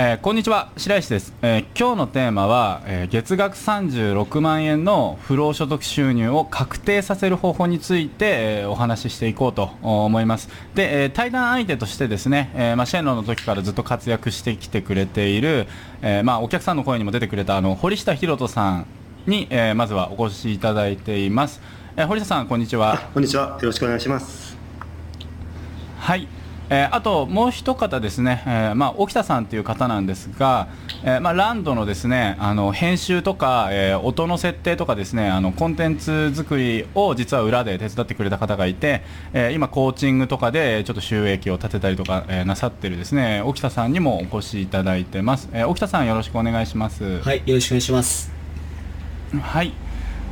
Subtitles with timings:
[0.00, 10.50] えーこんにちは白石です、えー今日のテーマは、えー月額36万円の不労所得収入を確定させる方法について、えーお話ししていこうと思います。
[10.76, 15.66] で、えー対談相手としてですね、えーまあ、シェンロンの時からずっと活躍してきてくれている、
[16.00, 18.86] えーまあ、お客さんの声にも出てくれたあの堀下博人さん
[19.26, 21.60] に、えーまずはお越しいただいています、
[21.96, 23.10] えー堀下さんこんにちは。
[23.12, 23.58] こんにちは。
[23.60, 24.56] よろしくお願いします。
[25.98, 26.28] はい、
[26.70, 30.68] えーあともう一方ですね、えーまあ、沖田さんという方なんですが、
[31.02, 47.20] えーまあ、ランドのですねあの編集とか、えー音の設定とかですねあのコンテンツ作りを実は裏で手伝ってくれた方がいて、えー今コーチングとかでちょっと収益を立てたりとか、えーなさってるですね沖田さんにもお越しいただいてます、えー沖田さんよろしくお願いします。
[47.20, 48.30] はい、よろしくお願いします。
[49.40, 49.72] はい、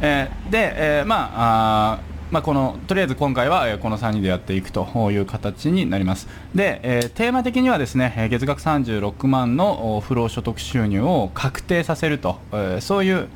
[0.00, 13.28] えーで、えーまああーまあ、このとりあえず今回は、えーこの3人でやっていくという形になりますで、えーテーマ的にはですねえー月額36万のお不労所得収入を確定させると、えーそういう、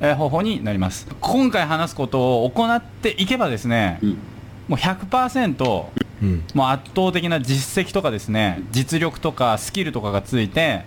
[0.00, 4.10] えー方法になります今回話すことを行っていけばですね、うん。
[4.68, 5.84] もう100%
[6.22, 6.44] うん。
[6.54, 10.84] もう圧倒的な実績とかですね実力とかスキルとかがついて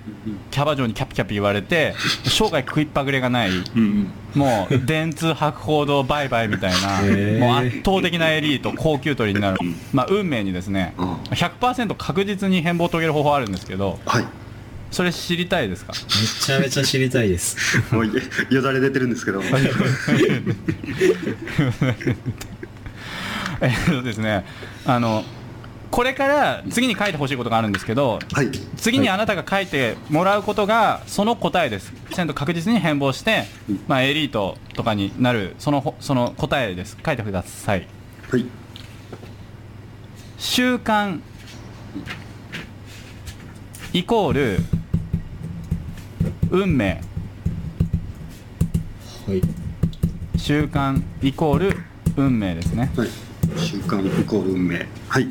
[0.51, 1.93] キャバ嬢にキャピキャピ言われて
[2.25, 4.07] 生涯食いっぱぐれがないうん。
[4.35, 7.02] もう電通博報堂売買みたいな、
[7.45, 9.57] もう圧倒的なエリート高級取りになる、
[9.91, 14.25] まあ、運命にですねうん100%確実に変貌を遂げる方法あるんですけどはい。
[14.89, 15.93] それ知りたいですか？
[15.93, 15.99] め
[16.45, 17.55] ちゃめちゃ知りたいです。
[17.95, 18.13] もうよ
[18.49, 19.41] よだれ出てるんですけど。
[23.62, 24.45] えっとですね
[24.86, 25.23] あの
[25.92, 28.50] これから次に書いてほしいことがあるんですけどはい。
[28.78, 33.44] 次にあなたが書いてもらうことがその答えです100%確実に変貌して、
[33.88, 37.88] まあ、エリートとかになるそのほその答えです書いてください
[38.30, 38.45] はい。
[40.38, 41.20] 習慣
[43.94, 44.60] イコール
[46.50, 47.02] 運命
[49.27, 49.42] はい。
[50.38, 51.77] 習慣イコール
[52.16, 53.10] 運命ですね、はい。
[53.58, 54.88] 習慣イコール運命。
[55.08, 55.28] はい。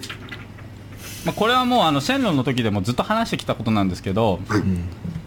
[1.25, 4.61] まあ、これはもうあのシェンロンの時でもずっと話してきたことなんですけどはい。
[4.61, 4.77] うん。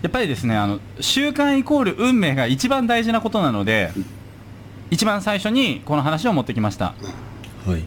[0.01, 3.91] やっぱりですねあの習慣イコール運命が一番大事なことなので
[4.91, 6.93] 一番最初にこの話を持ってきました、
[7.65, 7.83] はい。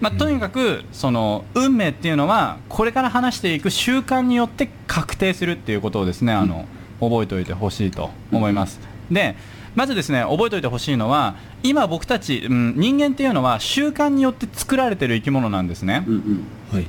[0.00, 6.66] まあ、とにかくその運命っていうのはこれから話していく習慣によって確定するっていうことをですねあの
[7.00, 9.36] 覚えておいてほしいと思いますで
[9.74, 16.44] まずですね覚えておいてほしいのは今僕たち、うん、人間っていうのは習慣によって作られてる生き物なんですねうんうん。
[16.72, 16.86] はい。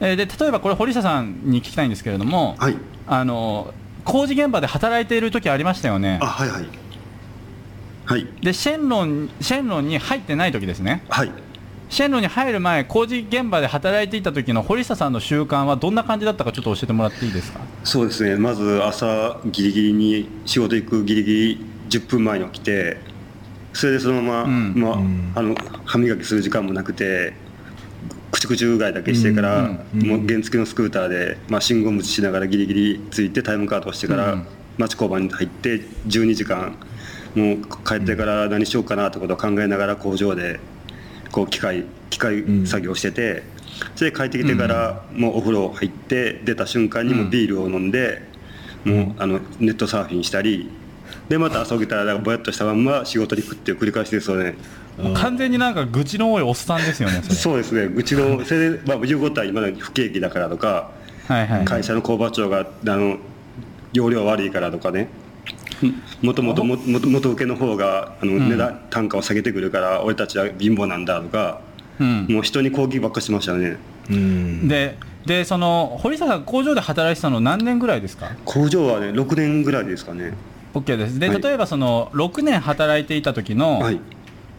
[0.00, 2.76] えーで例えばこれ堀下さんに聞きたいんですけれどもはい。
[3.06, 3.72] あの
[4.04, 6.68] 工事現場で働いている時ありましたよねあ、はいはい。
[8.06, 8.26] はい。
[8.42, 11.32] でシェンロンシェンロンに入ってない時ですねはい。
[11.88, 17.60] シェンロンに入る前工事現場で働いていた時の堀下さんの習慣はどんな感じだったかちょっと教えてもらっていいですか？
[17.84, 18.36] そうですね。
[18.36, 22.96] まず朝ギリギリに仕事行くギリギリ10分前に起きて、
[23.72, 24.74] それでそのまま、うん。
[24.74, 25.32] まあ、うん。
[25.34, 27.34] あの歯磨きする時間もなくて。
[28.32, 34.46] くちゅくちゅうがいだけしてから、もう原付のスクーターで、まあ、信号無視しながらギリギリ着いてタイムカードをしてから、うん。
[34.76, 36.76] 町工場に入って12時間
[37.36, 40.58] もう帰ってから何しようかなってことを考えながら工場で
[41.34, 43.42] こう機械機械作業してて、
[43.96, 48.22] それで帰ってきてからもうお風呂入って出た瞬間にもうビールを飲んで、
[48.84, 50.70] もうあのネットサーフィンしたり
[51.28, 54.54] でまた朝起きたらぼやっとしたまんま仕事に行くっていう繰り返しですよね。
[55.14, 57.34] 完全になんか愚痴の多いおっさんですよねそれ。
[57.34, 57.92] そうですね。
[57.92, 60.92] うちのそれで、まあ、言うことは今まで不景気だからとか
[61.26, 61.64] はいはい。
[61.64, 63.18] 会社の工場長があの
[63.92, 65.08] 容量悪いからとかね
[66.22, 68.48] もともとももと元請けの方があの、ん。
[68.48, 71.60] 値段単価を下げてくるから俺たちは貧乏なんだとか
[71.98, 72.26] うん。
[72.28, 73.76] もう人に抗議ばっかしましたね。
[74.10, 74.68] うん。
[74.68, 74.96] で
[75.26, 78.30] でその堀下さん工場で働いてたの何年ぐらいですか？
[78.44, 80.34] 工場はね6年ぐらいですかね。
[80.74, 81.18] OK です。
[81.18, 81.40] ではい。
[81.42, 84.00] 例えばその6年働いていた時の、はい。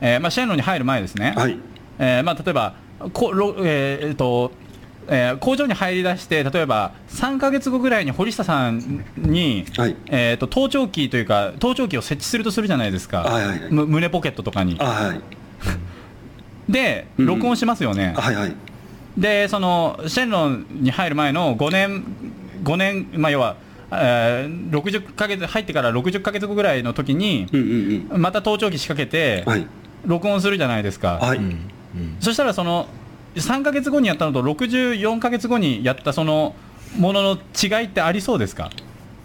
[0.02, 1.58] えーまあ、シェンロンに入る前ですね、はい。
[2.00, 2.76] えーまあ、例えば
[3.14, 4.52] ころ、えーえーと
[5.08, 9.96] えー工場に入り出して例えば3か月後ぐらいに堀下さんに、はい。
[10.08, 13.72] えー、と盗聴器というか盗聴器を設置するとするじゃないですか、はいはいはい。
[13.72, 14.78] む胸ポケットとかに。
[14.80, 15.22] あはい。
[16.70, 18.56] でうん録音しますよね、あはいはい。
[19.18, 22.04] でそのシェンロンに入る前の5年
[22.64, 23.58] 5年、まあ、要は、
[23.92, 28.22] えー、60ヶ月入ってから60ヶ月後ぐらいの時にうんうんうん。
[28.22, 29.68] また盗聴器仕掛けてはい。
[30.06, 31.46] 録音するじゃないですか、はい、うん。
[31.46, 32.18] うん。
[32.20, 32.88] そしたらその
[33.36, 36.56] 3ヶ月後にやったのと64ヶ月後にやったその
[36.98, 38.70] ものの違いってありそうですか？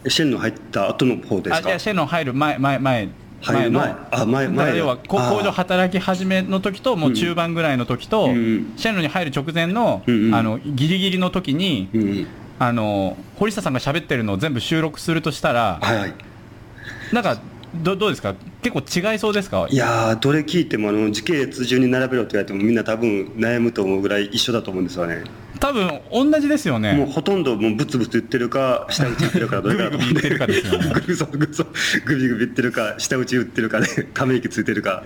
[0.09, 1.57] シェンの入った後の方ですか？
[1.57, 3.09] あいやシェンロン入る前前前
[3.43, 3.95] 入る前。
[4.11, 4.77] あ前前。
[4.77, 8.31] 要は工場働き始めの時ともう中盤ぐらいの時と、うん。
[8.31, 10.35] うんシェンロンに入る直前の,、うんうん。
[10.35, 12.27] あのギリギリの時に、うんうん。
[12.59, 16.15] あの堀下さんが喋ってるのを全部収録するとしたら、はいはい。
[17.13, 17.41] なんか
[17.75, 18.35] どどうですか？
[18.63, 19.67] 結構違いそうですか？
[19.71, 25.25] いやーどれ聞いてもあの時系列順に並べろって言われてもみんな多分悩むと思うぐらい一緒だと思うんですよね。
[25.61, 29.85] 多分同じですよもうねほとんどもうブツブツ言ってるか下打ち言ってるかどれか。
[29.85, 30.31] だと思うんで
[32.07, 35.05] グビグビ言ってるか下打ち言ってるかでため息ついてるか。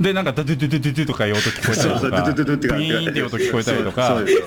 [0.00, 4.08] でなんかドゥドゥドゥドゥドゥとかいう音聞こえたそうそうドゥりとかドゥドゥって音聞こえたりとか。
[4.08, 4.38] そうそうです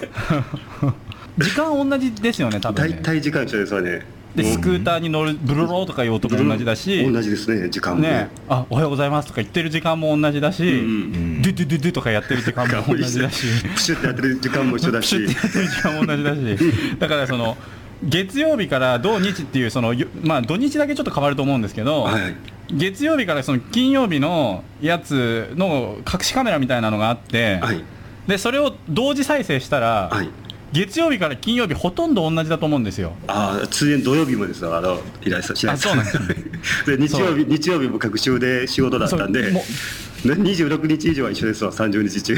[0.85, 0.93] よ
[1.39, 4.19] 時間同じですよね多分大ね体時間一緒ですよね。
[4.35, 8.01] でスクーターに乗るブロローとかいう音も同じだし同じですね時間も。
[8.01, 8.29] ね。
[8.47, 10.79] あおはようございますとか言ってる時間も同じだし、うん。
[10.79, 13.47] うんドゥドゥドゥドゥとかやってる時間も同じだし。
[13.73, 15.15] プシュってやってる時間も一緒だし。
[15.15, 16.73] プシュってやってる時間も同じだし。
[16.99, 17.57] だからその
[18.03, 22.35] 月曜日から土日っていうそのよまあ土日だけちょっと変わると思うんですけど、はいはい。
[22.71, 27.83] 月曜日からその金曜日のやつの隠しカメラみたいなのがあって、はい。
[28.27, 30.29] でそれを同時再生したら、はい
[30.71, 33.13] 月曜日から金曜日ほとんど同じだと思うんですよ。
[33.27, 36.35] ああ通園土曜日もですよあの依頼さそうなんですね。
[36.85, 37.37] で日曜そう。
[37.37, 39.59] 日日曜日も各週で仕事だったんでそうも
[40.35, 42.37] ね26日以上は一緒ですわ30日中。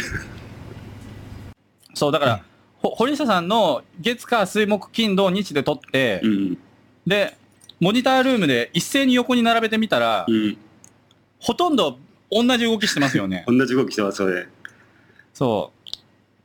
[1.93, 2.43] そうだから、
[2.77, 6.57] ほ堀下さんの月火水木金土日で撮って、うん。
[7.05, 7.37] で
[7.79, 10.57] モニタールームで一斉に横に並べてみたら、うん。
[11.39, 11.99] ほとんど
[12.31, 13.43] 同じ動きしてますよね。
[13.49, 14.47] 同じ動きしてますよね。
[15.33, 15.89] そう。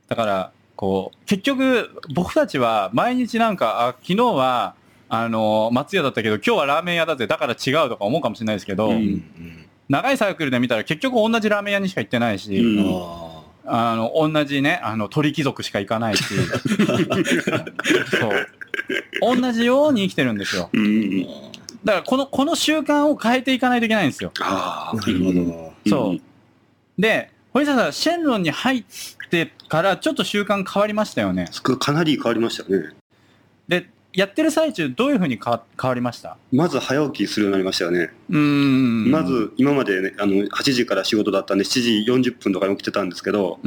[0.09, 4.75] だから、こう、結局、僕たちは毎日なんか、あ、昨日は、
[5.09, 13.03] あの、松屋だったけど、今日はラーメン屋だぜ、だから違うとか思うかもしれないですけど、うんうん長いサイクルで見たら結局同じラーメン屋にしか行ってないし、うん
[13.65, 16.23] ああの、同じね、あの、鳥貴族しか行かないし、
[18.19, 19.37] そう。
[19.37, 20.69] 同じように生きてるんですよ。
[20.73, 21.23] うん
[21.83, 24.31] だから、この、この習慣を変えていかないといけないんですよ。
[24.41, 25.73] ああなるほど。
[25.87, 26.21] そう。
[27.01, 28.87] で、堀下さん、シェンロンに入って
[29.67, 31.49] からちょっと習慣変わりましたよね。
[31.63, 32.93] どかなり変わりましたね
[33.67, 36.37] で、やってる最中、どういうふうに変わ変わりました？
[36.51, 39.11] まず早起きするようになりましたよね、うーん。
[39.11, 43.59] ま、ず今までねあの8時から仕事だったんで7時40分とかに起きてたんですけど。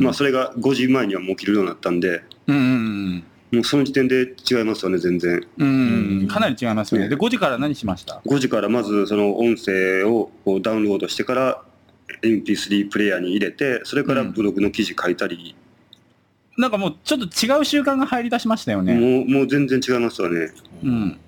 [0.00, 6.26] まあそれが5時前にはもう起きるようになったんでうんうんもうその時点で違いますよね全然うん。
[6.26, 7.08] かなり違いますよね。
[7.10, 10.30] で、5時から何しました？5時からまずその音声を
[10.62, 11.62] ダウンロードしてから
[12.22, 15.54] MP3 プレイヤーに入れてそれからブログの記事書いたり、
[16.56, 18.94] なんかもうちょっと違う習慣が入り出しましたよね。
[18.94, 20.52] もうもう全然違いますよね。
[20.82, 21.18] うん。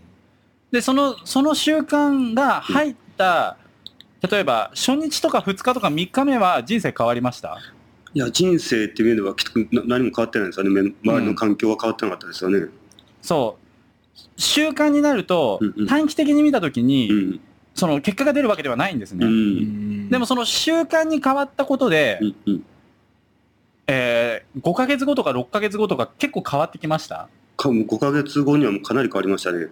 [0.70, 3.56] で、その、その習慣が入った、
[4.28, 7.58] 例えば、初日とか2日とか3日目は人生変わりました？
[8.12, 10.70] いや人生っていう面ではきっとな何も変わってないんですよね。
[10.70, 12.68] め周りの環境は変わってなかったですよね。
[13.22, 14.40] そう。
[14.40, 17.40] 習慣になるとうんうん、短期的に見たときに、うん
[17.74, 19.26] その結果が出るわけではないんですうね。
[19.26, 20.08] ん。
[20.08, 22.64] でもその習慣に変わったことで、うんうん。
[23.86, 27.28] えー、5ヶ月後とか6ヶ月後とか結構変わってきました？
[27.56, 29.66] かもう5ヶ月後にはもうかなり変わりましたね。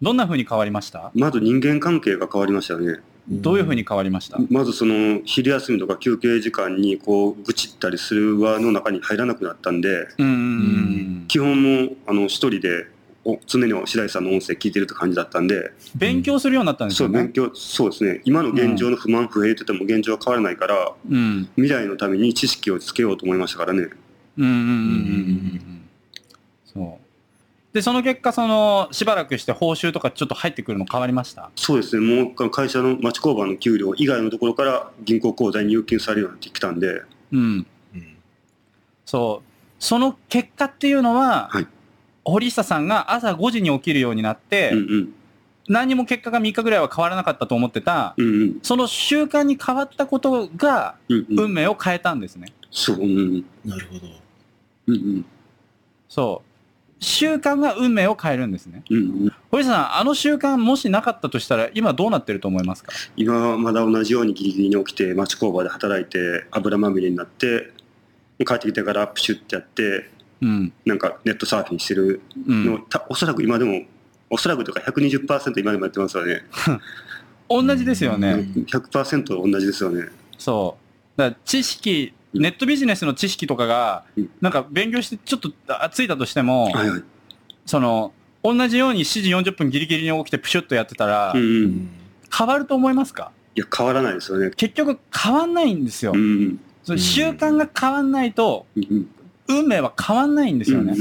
[0.00, 1.12] どんな風に変わりました？
[1.14, 3.00] まず人間関係が変わりましたよね。
[3.28, 4.38] どういう風に変わりました？
[4.50, 11.24] まずその昼休みとか休憩時間にこう愚痴ったりする輪の中に入らなくなったんでうーん。
[11.28, 12.86] 基本もうあの一人で
[13.24, 17.14] お常に白井さんの音声聞いてるって感じだったんで勉強するようになったんですよね。
[17.18, 21.48] そう勉強そうですね今の現状の不満不平って言っても現状は変わらないからうん。
[21.56, 23.88] 未来のために知識をつけようと思いましたからね
[24.38, 24.74] うんうんうんうんう
[25.70, 25.82] ん。
[26.64, 27.74] そう。
[27.74, 31.50] で、その結果、その、しばらくして報酬とかちょっと入ってくるの変わりました？
[31.56, 37.66] そうですねもう会社の町工場の給料以外のところから銀行口座に入金されるようになってきたんでうん。
[37.94, 38.06] うん
[39.06, 39.48] そう。
[39.78, 41.66] その結果っていうのは、はい
[42.24, 45.14] 堀下さんが朝5時に起きるようになって、うんうん
[45.68, 52.48] 何にも結果が3日ぐらいは変わらなかったと思ってた、うんうんその習慣に変わったことがうんうん運命を変えたんですね。
[52.72, 53.06] そううんう
[53.38, 54.06] んなるほど。
[54.88, 55.24] うんうん
[56.08, 57.04] そう。
[57.04, 58.82] 習慣が運命を変えるんですね。
[58.90, 62.92] うんうん堀下さん、あの習慣もしなかったとしたら、今どうなってると思いますか？
[63.16, 66.18] 今はまだ同じようにギリギリに起きて町工場で働いて
[66.50, 67.70] 油まみれになって
[68.44, 70.04] 帰ってきてからプシュってやってうん。
[70.84, 72.64] なんかネットサーフィンしてるうん。
[72.66, 72.78] の、。
[72.78, 73.82] たおそらく今でも
[74.28, 76.42] おそらくとか120%今でもやってますよね。
[77.48, 78.48] 同じですよね。
[78.66, 80.08] 100%同じですよね。
[80.38, 80.76] そ
[81.16, 81.18] う。
[81.18, 87.02] だ知識、ネットビジネスの知識とかがうん、なんか勉強してちょっとあついたとしても、はいはい。
[87.66, 91.88] その、同じように7時40分ギリギリに起きてプシュッとやってたらうん、
[92.36, 93.30] 変わると思いますか？
[93.54, 94.50] いや変わらないですよね。
[94.56, 96.12] 結局変わんないんですよ。
[96.14, 96.18] う。
[96.18, 98.66] んその習慣が変わんないと、
[99.48, 100.94] 運命は変わんないんですよね。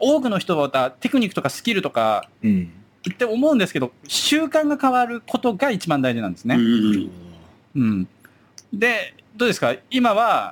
[0.00, 6.58] 多くの人はテクニックとかスキルとかって思うんですけど、習慣が変わることが一番大事なんですね。
[8.72, 9.74] で、どうですか？
[9.90, 10.50] 今は、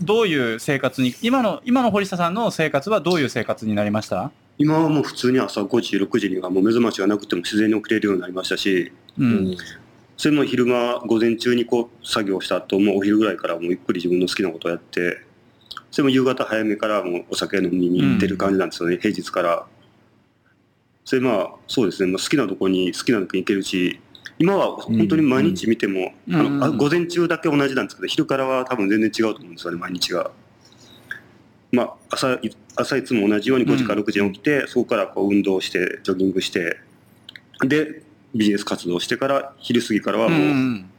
[0.00, 4.30] どういう生活に、今の、今の堀下さんの生活はどういう生活になりました？
[4.58, 9.24] 今はもう普通に朝5時、6時にはもう目覚ましがなくても自然に起きれるようになりましたし、う。
[9.24, 9.56] うん。
[10.16, 15.20] それも昼間、午前中にこう作業した後、もうお昼ぐらいからもうゆっくり自分の好きなことをやって、
[15.92, 19.66] それも夕方早めからもうお酒飲みに行ってる感じなんですよね、平日から。
[21.04, 24.00] それまあ、そうですね、まあ、好きなとこに好きな時に行けるし、
[24.38, 26.34] 今は本当に毎日見ても、うん。
[26.34, 30.30] あのあうん午前中だけ同じなんですけど、昼からは多分全然違うと思うんですよね、毎日が。
[31.72, 36.78] まあ、朝い朝いつも同じように5時から6時に起きて、そこからこう運動して、ジョギングして、
[37.66, 38.02] で、
[38.34, 40.90] ビジネス活動してから、昼過ぎからはうんうもうん。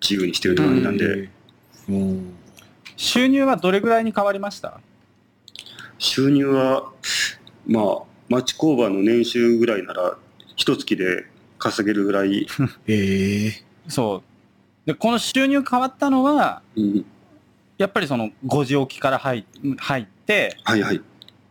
[0.00, 1.28] 自由にしてるって感じなんで、
[1.90, 2.32] うん
[2.96, 4.80] 収入はどれぐらいに変わりました？
[5.98, 6.90] 収入は、
[7.66, 7.98] まあ、
[8.28, 10.16] 町工場の年収ぐらいなら、
[10.56, 11.26] 一月で
[11.58, 12.46] 稼げるぐらい、
[12.86, 14.22] ええそ
[14.84, 14.86] う。
[14.86, 17.04] で、この収入変わったのは、うん、
[17.78, 19.44] やっぱりその5時起きから入
[19.78, 21.00] 入って、はいはい。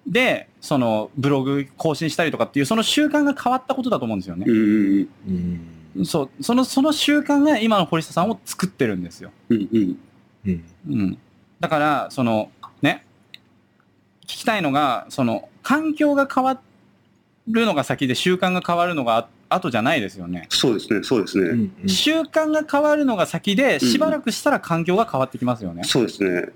[0.08, 4.52] で、そのブログ更新したりとかっていう、その習慣が変わったことだと思うんですよねう。
[4.52, 9.32] んうんうんそう、その、その習慣が今の堀下さんを作ってるんですよ。
[9.50, 9.98] うんうん
[10.46, 11.18] うんうん。
[11.60, 13.06] だから、その、ね、
[14.24, 16.60] 聞きたいのが、その、環境が変わ
[17.48, 20.48] るのが先で習慣が変わるのがあ後じゃないですよね。
[20.50, 21.50] そうですね、そうですね。
[21.50, 25.84] うんうん習慣が変わるのが先で、しばらくしたら環境が変わってきますよね。
[25.84, 26.50] そうですね。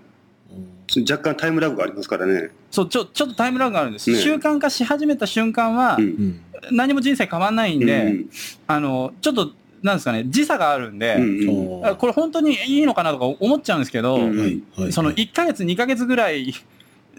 [1.10, 2.50] 若干タイムラグがありますからね。
[2.72, 4.10] そう、ちょ、ちょっとタイムラグがあるんです。
[4.12, 6.41] ね習慣化し始めた瞬間はう、んうん
[6.72, 8.29] 何も人生変わんないんで、うん
[8.68, 16.53] あの、ちょっと、なんですかね、時差があるんで、うんうんあこれ本当にいいのかなとか思っちゃうんですけど、うんはいはいその1ヶ月、2ヶ月ぐらい、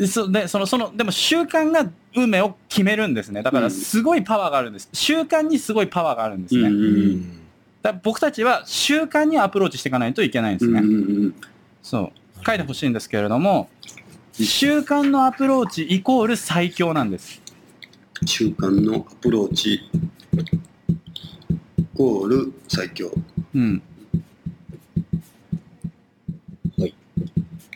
[0.06, 3.42] そでそのそのでも習慣が運命を決めるんですね。
[3.42, 4.88] だからすごいパワーがあるんです。
[4.92, 6.68] 習慣にすごいパワーがあるんですね。
[6.68, 7.40] うんうん
[7.82, 10.80] だから僕たちは習慣にアプローチしていかないといけないんですね。
[10.80, 10.92] うんう
[11.28, 11.34] ん
[11.82, 12.44] そう。
[12.44, 13.68] 書いてほしいんですけれども、
[14.32, 17.40] 習慣のアプローチイコール最強なんです。
[18.26, 19.80] 習慣のアプローチイ
[22.00, 23.10] コール最強。
[23.54, 23.82] うん。
[26.78, 26.94] はい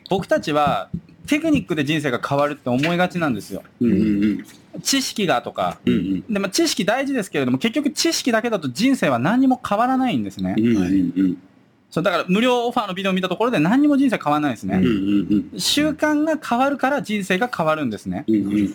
[0.09, 0.89] 僕たちは
[1.27, 3.63] テクニックで人生が変わるって思いがちなんですよ。
[3.83, 3.95] うんう
[4.37, 4.47] ん
[4.83, 5.79] 知識がとか。
[5.85, 10.55] うんうんでも知識大事ですけれども、結局知識だけだと人生は何にも変わらないんですね。
[10.57, 11.39] うんうんうん
[11.91, 14.79] そうだから無料オファーのビデオを見たところで何にも人生変わらないんですね。
[14.79, 18.25] うんうんうん習慣が変わるから人生が変わるんですね。
[18.27, 18.75] うんうん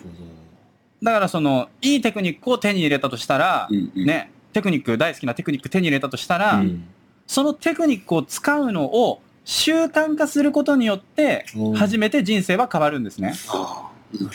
[1.02, 6.84] だからその、いいテクニックを手に入れたとしたら、うんうんね、テクニック、大好きなテクニック手に入れたとしたら、どうん。
[7.26, 13.34] そのテクニックを使うのを習慣化することによって初めて人生は変わるんですね。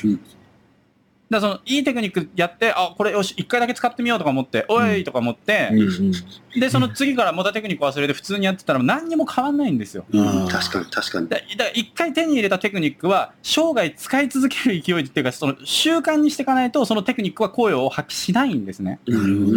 [0.04, 0.20] うん
[1.36, 6.12] だその、いいテクニックやって、あ、これよし、一回だけ使ってみようとか思って、おいとか思って、うん
[6.60, 10.06] で、その次からまたテクニック忘れて普通にやってたら何にも変わんないんですよ。
[10.50, 11.28] 確かに確かに。
[11.28, 19.00] だだから一回手に入れたテクニックは生涯使い続ける勢いっていうかその習慣にしていかないとそのテクニックは効用を発揮しないんですね。
[19.06, 19.52] なるほ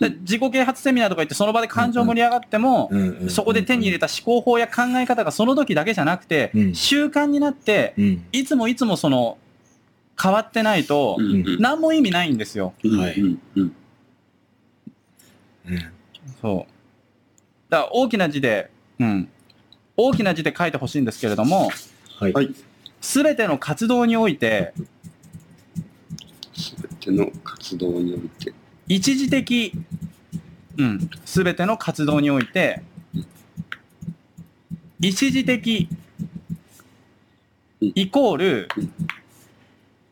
[0.00, 0.08] ど。
[0.08, 2.90] で自己啓発セミナーとか行ってその場で感情盛り上がっても、
[3.28, 6.74] そこで手に入れた思考法や考え方がその時だけじゃなくて、うん。
[6.74, 8.24] 習慣になってうん。
[8.32, 9.38] いつもいつもその
[10.20, 12.74] 変わってないとうんうん何も意味ないんですよ。
[12.84, 13.72] うんはいうん
[16.40, 16.72] そう。
[17.70, 19.28] だから大きな字で、うん。
[19.96, 21.70] 大きな字で書いてほしいんですけれども、
[22.18, 22.54] はいはい。
[23.00, 24.74] すべての活動において、
[26.54, 28.52] すべての活動において。
[28.88, 29.72] 一時的、
[30.76, 32.82] うん、すべての活動において、
[35.00, 35.88] 一時的
[37.80, 38.92] うんイコールうん、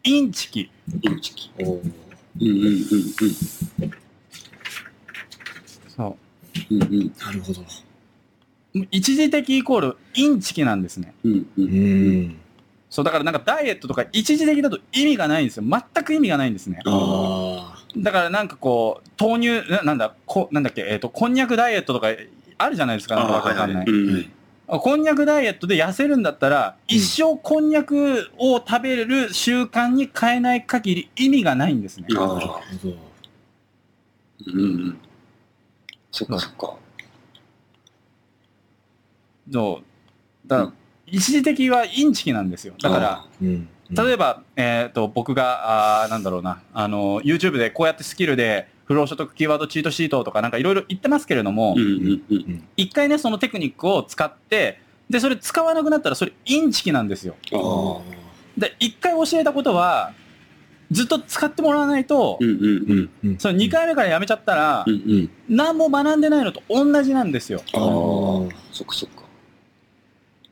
[0.08, 0.70] インチキ。
[1.02, 1.50] インチキ。
[1.58, 1.92] おー
[2.40, 2.82] うんうんうん
[5.88, 6.16] そ
[6.70, 7.64] うんうんうんなるほどう。
[8.90, 11.12] 一時的イコールインチキなんですね。
[11.24, 12.36] うんううんん
[12.88, 15.64] そう、だからなんかダイエットとか一時的だと意味がないんですよ。
[15.64, 16.80] 全く意味がないんですね。
[16.86, 22.08] あだからなんかこう、豆乳、ななんだ、こなんだっけ、えっ、と、こんにゃくダイエットとか
[22.56, 23.16] あるじゃないですか。
[23.16, 23.86] なんかわかんない。
[23.86, 24.30] うんはい
[24.68, 32.06] こんにゃくダイエットで痩せるんだったら、一生こんにゃくを食べる習慣に変えない限り意味がないんですね。
[32.10, 32.60] なるほど
[34.46, 34.98] うんうん。
[36.10, 36.76] そっかそっか。
[39.50, 40.48] そう。
[40.48, 40.72] だから、
[41.06, 42.74] 一時的はインチキなんですよ。
[42.78, 43.68] だから、うん。
[43.90, 51.76] 例えば、えっ、と、僕が、あーなんだろうな、あの、YouTube でこうやってスキルで、不労所得キーワードチートシートとかなんかいろいろ言ってますけれども
[52.76, 54.80] 一回ね、そのテクニックを使って、
[55.10, 57.36] で、それ使わなくなったらそれインチキなんですよ。
[58.56, 60.14] で、一回教えたことは、
[60.90, 62.38] ずっと使ってもらわないと
[63.38, 67.60] その2回目からやめちゃったらう、んうん何も学んでないのと同じなんですよ。
[67.74, 67.80] ああ
[68.72, 69.24] そっかそっか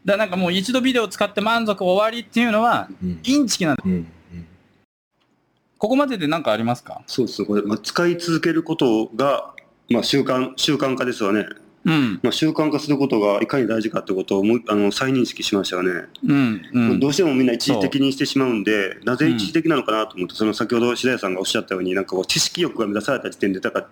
[0.04, 3.20] だなんかもう一度ビデオを使って満足終わりっていうのは、うん。
[3.24, 3.82] インチキなんだ。
[3.84, 3.92] うん。
[3.92, 4.12] うん
[5.78, 7.02] ここまでで何かありますか？
[7.06, 9.54] そうですね、これ、まあ、使い続けることが、
[9.90, 11.46] まあ、習慣、習慣化ですよね。
[11.84, 12.20] うん。
[12.22, 16.06] まあ、習慣化することがいかに大事かってことをもうあの再認識しましたよね。
[16.26, 16.62] うん。
[16.72, 17.00] うん。
[17.00, 23.88] どうしてもみんな一時的にしてしまうんで、なぜ一時的なのかなと思って、その先ほど白谷さんがおっしゃったように、なんかこう知識欲が満たされた時点で、だから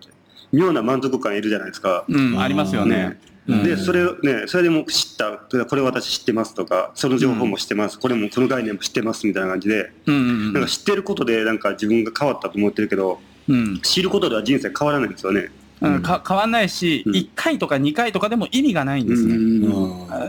[0.51, 2.05] 妙な満足感いるじゃないですか。
[2.07, 3.17] うん、ありますよね。
[3.19, 13.79] うんで、それをね、それでもう知った、これ私知ってますとか、その情報も知ってます、これもこの概念も知ってますみたいな感じで、なんか知ってることでなんか自分が変わったと思ってるけど、うん。
[13.81, 15.51] 知ることでは人生変わらないんですよね。
[15.81, 19.35] うん、か変わんないし、うん1回とか2回とかでも意味がないんですね。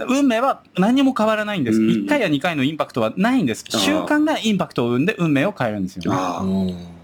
[0.09, 1.81] 運命は何も変わらないんです。
[1.81, 3.65] うん1回や2回のインパクトはないんです。
[3.69, 6.96] 習慣がインパクトを生んで運命を変えるんですよね。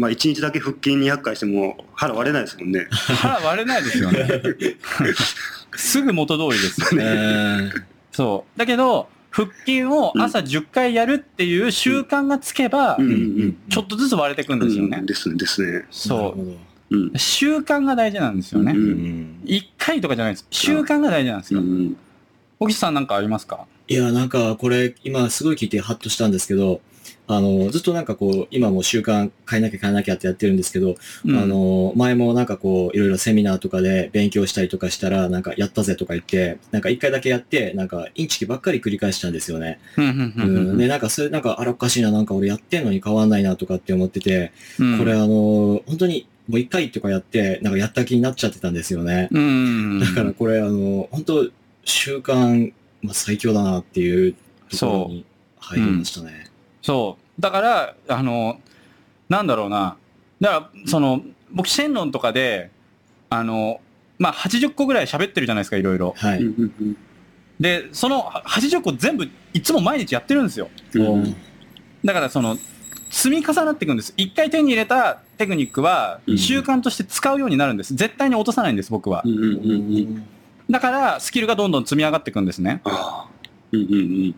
[0.00, 2.86] まあ一日だけ腹筋200回しても腹割れないですもんね。
[2.90, 4.26] 腹割れないですよね。
[5.76, 7.10] すぐ元通りですよえね。
[7.74, 8.58] ーそう。
[8.58, 12.96] だけど、腹筋を朝10回やるっていう習慣がつけば、
[13.68, 15.06] ちょっとずつ割れていくんですよねうん。
[15.06, 15.84] ですねですね。
[15.90, 16.34] そ
[16.90, 17.18] う。
[17.18, 18.76] 習慣が大事なんですよねう。
[18.76, 20.46] うんん1回とかじゃないです。
[20.50, 21.60] 習慣が大事なんですよ。
[21.60, 21.96] うん
[22.58, 23.66] 小木さんなんかありますか？
[23.88, 26.80] いや、なんか、これ、今すごい聞いてハッとしたんですけど、
[27.32, 39.78] あの、ずっとなんかこう、今も習慣変えなきゃ変えなきゃってやってるんですけど、うんあの、前もなんかこう、いろいろセミナーとかで勉強したりとかしたら、なんかやったぜとか言って、なんか一回だけやって、なんかインチキばっかり繰り返したんですよね。
[39.96, 40.76] うん。
[40.76, 49.28] で、なんかそれなんか、あらおかしいな、なんか俺やってんのに変わんないなとかって思ってて、うんこれあの、本当にもう一回とかやって、なんかやった気になっちゃってたんですよね。
[50.00, 51.48] だからこれあの、本当
[51.84, 52.72] 習慣、
[53.02, 54.34] まあ、最強だなっていう
[54.68, 55.24] ところに
[55.60, 56.50] 入りましたね。
[56.82, 57.19] そう。
[57.38, 58.60] だから、あの、
[59.28, 59.96] なんだろうな。
[60.40, 61.22] だから、その、
[61.52, 62.70] 僕、シェンロンとかで、
[63.28, 63.80] あの、
[64.18, 66.14] まあ、80個ぐらい喋ってるじゃないですか、いろいろ。
[66.16, 66.42] はい。
[67.58, 70.68] で、その80個全部、いつも毎日やってるんですよ。
[70.94, 71.36] うん
[72.02, 72.56] だから、その、
[73.10, 74.14] 積み重なっていくんです。
[74.16, 77.94] 一回手に入れたテクニックはう、ん習慣として使うようになるんです。
[77.94, 79.28] 絶対に落とさないんです、僕はう。
[79.28, 80.26] んうんうんうん
[80.70, 82.80] だから、スキルがどんどん積み上がっていくんですね。
[82.84, 83.28] ああ
[83.72, 84.34] うんうん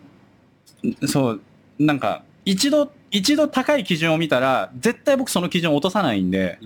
[0.85, 1.40] うんそう、
[1.78, 6.59] なんか、一度、一度高い基準を見たら、絶対僕その基準を落とさないんで、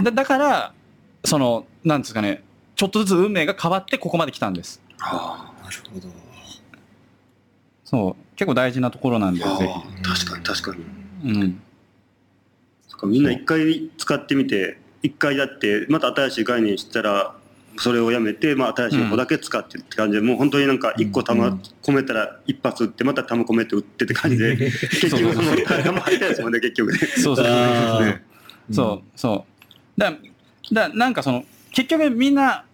[0.00, 0.74] だだから、
[1.24, 2.42] その、なんですかね、
[2.74, 4.82] ちょっとずつ運命が変わってここまで来たんです。
[5.00, 6.08] あなるほど。
[7.84, 11.32] そう、結構大事なところなんで、あぜああ確かに確かに。
[11.32, 11.40] ひ。
[11.40, 11.62] うん。
[12.88, 17.34] そっかみんな一回使ってみて一回やってまた新しい概念知ったら
[17.78, 26.98] それをやめて、まあ、新しい方だけ使ってって感じで、もう本当になんか一個弾込めたら一発撃ってまた弾込めて撃ってって感じで結局その弾入ったやつもんね 結局ね。
[26.98, 27.46] そうそう。
[27.46, 28.22] ね
[28.70, 29.46] そう、そ
[29.96, 30.00] う。
[30.00, 30.14] だ
[30.72, 32.64] だなんかその、結局みんな、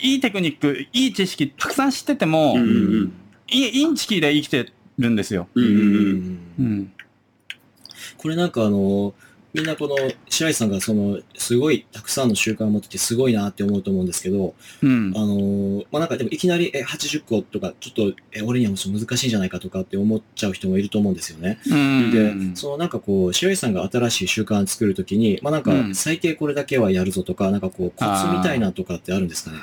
[0.00, 2.64] いいテクニック、いい知識たくさん知ってても、うんう
[3.04, 3.12] ん
[3.54, 5.46] いインチキで生きてるんですよ。
[5.54, 6.92] うんうんうんうん。
[8.16, 9.12] これなんかあの、
[9.54, 9.96] みんなこの
[10.30, 15.20] 白石さんがその、すごいたくさんの習慣を持っててすごいなって思うと思うんですけど、うんあ。
[15.20, 21.58] の、まあ、なんかでもいきなり、え、80個とか、ちょっと、え、俺にはもう難しいんじゃないかとかって思っちゃう人もいると思うんですよね。
[21.66, 22.10] うん。
[22.10, 29.58] で、そのなんかこう、白石さんが新しい習慣を作るときに、まあなんかうん最低これだけはやるぞとか、なんかこう、コツみたいなとかってあるんですかね？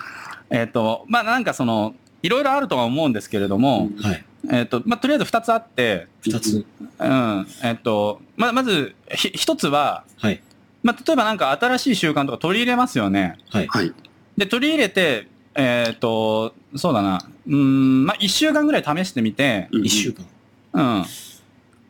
[0.51, 4.23] えっ、と、まあなんかその、いろいろあるとは思うんですけれども、はい。
[4.51, 6.65] えっ、と、まあとりあえず二つあって、二つ。
[6.99, 7.47] うん。
[7.63, 10.41] えっ、と、ま、まず、ひ一つは、はい。
[10.81, 13.37] まあ例えばなんか新しい習慣とか取り入れますよね。
[13.49, 13.67] はい。
[13.67, 13.93] はい
[14.37, 20.25] で、取り入れて、えっ、と、そうだな、うーん、まあ一週間ぐらい試してみて、うん一週間。
[20.73, 21.05] うん。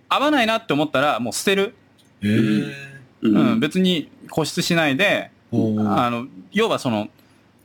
[0.09, 1.75] 合わないなって思ったら、もう捨てる。
[2.21, 2.73] へー。
[3.21, 7.09] うんうん、別に固執しないで、あの、要はその、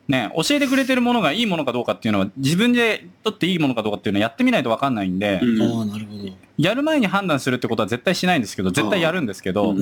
[0.07, 5.63] ね、教えてくれてるものがいいものかどうかっていうのは、自分でとっていいものかどうかっていうのはやってみないとわかんないんで、うん。
[5.63, 6.31] ああ、なるほど。
[6.59, 9.75] やる前に判断するってことは絶対しないんですけど、絶対やるんですけど。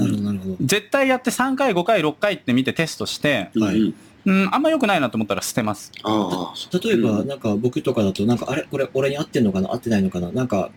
[0.60, 3.80] 絶対やって3回、5回、6回って見てテストして、はい。
[3.80, 5.90] うんうん、あんま良くないなと思ったら捨てます。
[6.04, 9.72] ああ例えば、うんなんか僕とかだと、なんか、あれこれ俺に合ってんのかな？
[9.72, 10.30] 合ってないのかな？
[10.30, 10.70] なんか、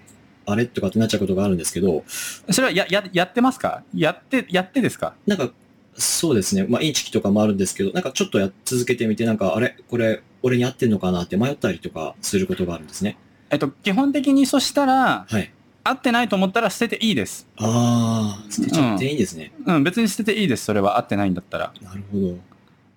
[0.48, 3.84] あれとかってなっちゃうことがあるんですけど、それはや、や、やってますか？
[3.94, 5.14] やって、やってですか？
[5.28, 5.52] なんか、
[5.98, 6.66] そうですね。
[6.68, 13.18] まあ、インチキとかもあるんですけど、なんかちょっとやっ続けてみて、なんか、あれこれ、俺に合ってんのかなって迷ったりとかすることがあるんですね。
[13.50, 15.52] えっと、基本的にそしたら、はい。
[15.84, 17.48] 合ってないと思ったら捨てていいです。
[17.58, 19.54] ああ、捨てちゃっていいんですね。
[19.66, 20.66] うん、別に捨てていいです。
[20.66, 21.74] それは合ってないんだったら。
[21.82, 22.38] なるほど。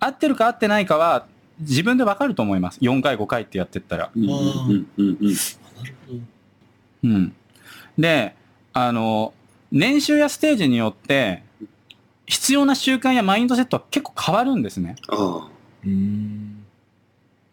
[0.01, 1.27] 合ってるか合ってないかは、
[1.61, 2.79] 自分でわかると思います。
[2.81, 4.11] 4回、5回ってやってったら。
[4.15, 4.31] うんうん
[4.97, 5.35] うんうん
[5.77, 6.19] あなるほど。
[7.05, 7.35] うん。
[7.99, 8.35] で、
[8.73, 9.35] あの、
[9.71, 11.43] 年収やステージによって、
[12.29, 14.97] 必要な習慣やマインドセットは結構変わるんですね。
[15.09, 15.49] ああ
[15.85, 16.65] うーん。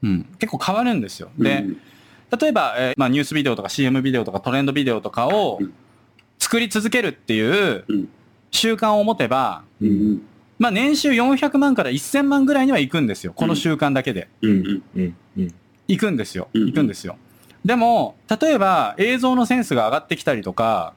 [0.03, 1.29] ううん、結構変わるんですよ。
[1.37, 1.77] で、うん
[2.39, 5.73] 例えば、えーまあ、ニュースビデオとか CM ビデオとかトレンドビデオとかをうん
[6.39, 8.09] 作り続けるっていううん
[8.51, 10.21] 習慣を持てば、うんうん
[10.57, 13.33] まあ、年収400万から1000万ぐらいには行くんですよ。
[13.33, 14.27] この習慣だけで。
[14.41, 16.47] 行くんですよ。
[16.53, 17.17] うん行くんですよ。
[17.63, 20.93] でも、例えば映像のセンスが上がってきたりとか、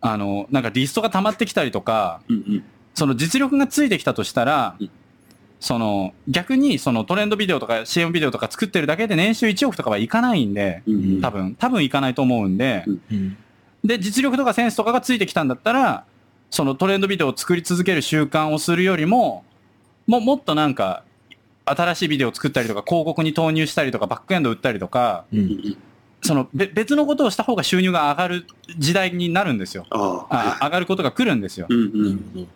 [0.00, 4.90] あの、なんかリストが溜まってきたりとか、うんうんその実力がついてきたとしたらうん、
[5.60, 10.82] その逆にそのトレンドビデオとか CM ビデオとか作ってるだけで年収1億とかはいかないんで、
[11.22, 13.36] 多分、多分いかないと思うんで、うん。
[13.84, 16.04] で、実力とかセンスとかがついてきたんだったら、
[16.50, 19.44] そのトレンドビデオを作り続ける習慣をするよりも、
[20.06, 21.04] ももっとなんか、
[21.64, 25.24] 新しいビデオを作ったりとか、広告に投入したりとか、バックエンド売ったりとか、
[26.22, 28.46] そのべ別のことをした方が収入が上がる
[28.78, 29.86] 時代になるんですよ。
[29.90, 31.66] あ上がることが来るんですよ。
[31.68, 31.80] うん
[32.34, 32.48] うん。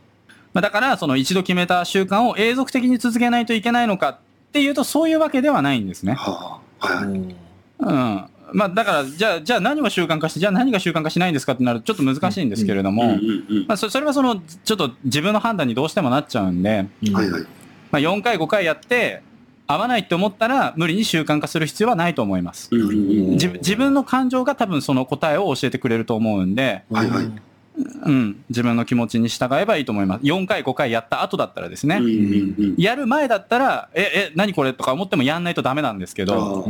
[0.56, 4.18] まあ、だから、その一度決めた習慣を永続的に続けないといけないのかっ
[4.52, 6.14] ていうと、そういうわけではないんですね。
[6.14, 6.86] はあ。
[6.86, 7.04] はいはい。
[7.04, 7.36] うん。
[7.80, 8.24] うん。
[8.54, 17.42] まあ、だから、じゃあ、じゃあ何を習慣化して、じゃあ何が習慣化しないんですかってなるとちょっと難しいんですけれども、うんうんうんまあ、そそれはその、ちょっと自分の判断にどうしてもなっちゃうんで、うんはいはい。
[17.90, 19.22] まあ、4回、5回やって、
[19.66, 22.70] 合わないって思ったら、無理に習慣化する必要はないと思います。
[22.72, 23.30] うんうんうん。
[23.32, 27.30] 自分自分の感情が多分その答えを教えてくれると思うんで、はいはい
[27.76, 30.24] うん、自分の気持ちに従えばいいと思います。
[30.24, 32.04] 4回、5回やった後だったらですね、うん。
[32.04, 36.66] うんうんやる前だったら、え、え、何これとか思ってもやんないとダメなんですけど、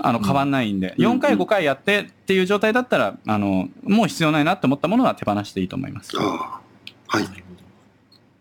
[0.00, 1.06] あの、変わんないんで、うん。
[1.06, 6.10] 4回、5回やってっていう状態だったら、あの、もう必要ないなって思ったものは手放していいと思います。
[6.18, 6.60] あ
[7.06, 7.24] はい。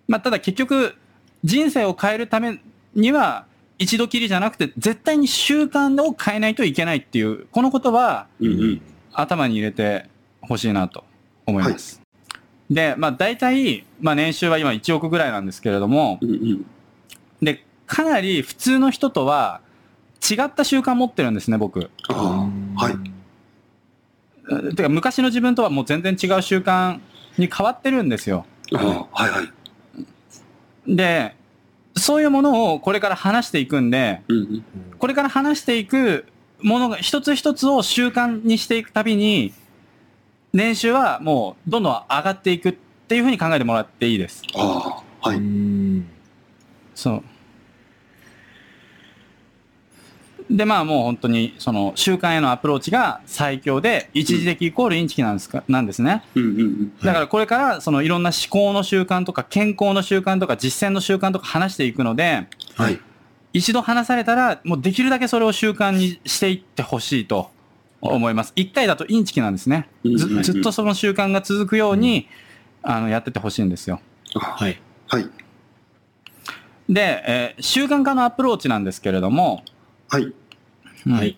[0.08, 0.96] まあ、ただ結局、
[1.44, 2.60] 人生を変えるため
[2.96, 3.46] には、
[3.80, 8.82] 一度きりじゃなくて、絶対に習慣を変えないといけないっていう、このことはうんうん。
[9.14, 10.06] 頭に入れて
[10.42, 11.04] ほしいなと
[11.46, 12.02] 思います。
[12.70, 16.66] で、まあ大体、まあ年収は今1億ぐらいなんですけれども、うんうん。
[17.42, 19.62] で、かなり普通の人とは
[20.30, 21.90] 違った習慣持ってるんですね、僕。
[22.10, 22.96] ああはい。
[24.70, 27.00] えてか昔の自分とはもう全然違う習慣
[27.38, 28.46] に変わってるんですよ。
[28.74, 30.96] ああはいはい。
[30.96, 31.36] で、
[31.96, 34.64] そういうものをこれから話していくんで、うんうん。
[34.98, 36.26] これから話していく
[36.62, 39.54] ものが一つ一つを習慣にしていくたびに、
[40.58, 42.76] 年収はもうどんどん上がっていくっ
[43.08, 44.42] ていうふうに考えてもらっていいです。
[44.56, 46.08] ああはういん。
[46.96, 47.24] そう。
[50.50, 56.24] で、まあもう本当にその習慣へのアプローチが最強で、一時的イコールインチキなんですか、なんですね。
[56.34, 63.00] うんうんうんだからこれからそのいろんな思考の習慣とか健康の習慣とか実践の習慣とか話していくので、はい
[63.54, 67.50] 一度話されたらもうできるだけそれを習慣にしていってほしいと
[68.02, 68.54] 思います。
[68.56, 69.90] 一回だとインチキなんですね。
[70.04, 72.28] ずうんうんうんずっとその習慣が続くように、
[72.84, 74.00] あのやってってほしいんですよ。
[74.36, 74.80] あはい。
[75.08, 75.30] はい
[76.90, 79.64] で、えー習慣化のアプローチなんですけれども、
[80.10, 80.34] はい
[81.06, 81.38] うんはい。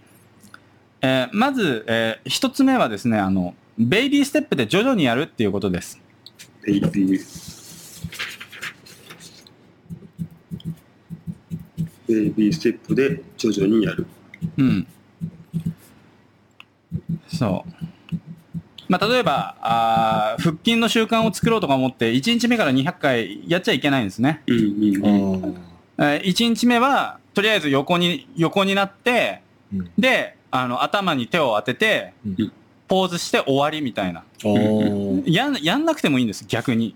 [1.02, 6.00] えーまず、えー一つ目はですね、あの、ベイビーステップで徐々にやるっていうことです。
[6.64, 6.90] ベイビー
[12.08, 14.06] ベイビーステップで徐々にやる
[14.58, 14.88] うん。
[17.40, 18.16] そう。
[18.90, 24.42] まあ、例えば、あー腹筋の習慣を作ろうとか思って、1日目から200回やっちゃいけないんですね。
[24.48, 25.56] うんうんあうん
[25.98, 26.14] あ。
[26.16, 29.42] えー1日目は、とりあえず横に、横になって、
[29.74, 32.52] うんで、あの、頭に手を当ててうん、
[32.88, 34.24] ポーズして終わりみたいな。
[35.26, 36.96] やん、やんなくてもいいんです、逆に。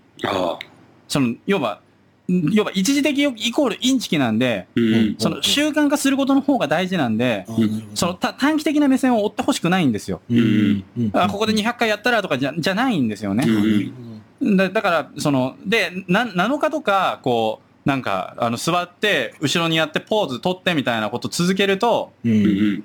[1.08, 1.80] その、要は、
[2.26, 5.16] 要は一時的イコールインチキなんで、うんうん。
[5.18, 7.96] その習慣化することの方が大事なんであ、ーなるほど。
[7.96, 10.20] そのた短期的な目線を追ってほしくないんですよ。
[10.30, 11.10] うんうん。
[11.12, 13.44] あここで200回やったらとかじゃじゃないんですよね。
[13.46, 22.72] うんだだから、その、で、な7日とか、こう、なんか、あの、座って、後ろにやって、ポーズ取ってみたいなこと続けると、ううんうん。
[22.74, 22.84] ん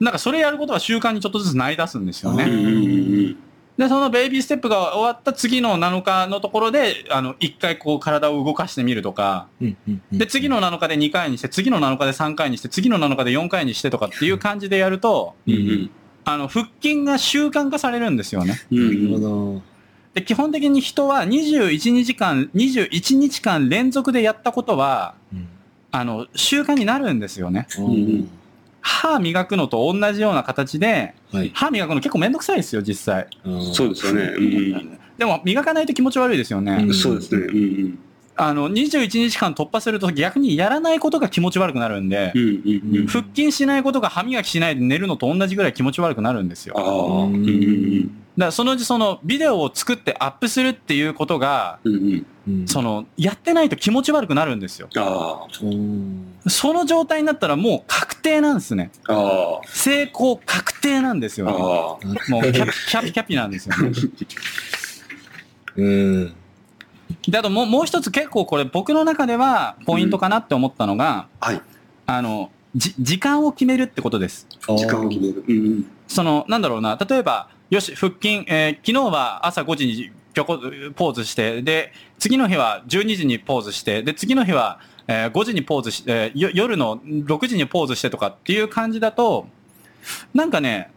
[0.00, 2.44] なんかそれやることは習慣にちょっとずつなり出すんですよね。
[3.78, 9.46] で、そのベイビーステップが終わった次の7日のところで、あの、1回こう体を動かしてみるとか、
[10.10, 15.90] で、次の7日で2回にして、次の7日で3回にして、次の7日で4回にしてとかっていう感じでやると、うんうん
[16.24, 18.60] あの、腹筋が習慣化されるんですよね。
[18.70, 19.62] なるほんど。
[20.12, 25.48] で、基本的に人は21日間、21日間連続でやったことは、うん
[25.90, 27.66] あの、習慣になるんですよね。
[27.78, 28.30] うん
[28.88, 31.50] 歯磨くのと同じような形で、はい。
[31.54, 33.26] 歯磨くの結構めんどくさいですよ、実際。
[33.74, 36.84] そうですよねうんでも、磨かないと気持ち悪いですよね。
[36.86, 37.98] うんそうですねうん
[38.40, 42.32] あの、21日間突破すると逆にやらないことが気持ち悪くなるんで。
[43.08, 46.74] 腹筋しないことが歯磨きしないで寝るのと同じぐらい気持ち悪くなるんですよ。
[46.78, 47.28] あ
[48.38, 51.80] だからそのうちそのビデオを作ってアップするっていうことが、
[52.66, 54.88] その、やってないと気持ち悪くなるんですよ。
[56.46, 58.92] その状態になったらもう確定なんですね。
[59.66, 61.50] 成功確定なんですあ。
[61.50, 62.16] よ、ね。
[62.28, 63.90] あもうキャピキャピキャピなんですよね。
[65.76, 66.34] うん。
[67.26, 71.46] で、あともうもう一つ結構これ僕の中ではポイントかなって思ったのが、あ。
[71.46, 71.62] はい。
[72.06, 74.46] あの、じ、時間を決めるってことです。
[74.76, 75.44] 時間を決める。
[75.46, 75.90] うんうん。
[76.06, 80.58] その、なんだろうな、例えば、よし、腹筋、えー昨日は朝5時にぴょこ、
[80.94, 89.46] ポーズして、で、次の日は12時にポーズして、で、次の日は、えー5時にポーズして、よ夜の6時にポーズしてとかっていう感じだと、
[90.32, 90.90] なんかね、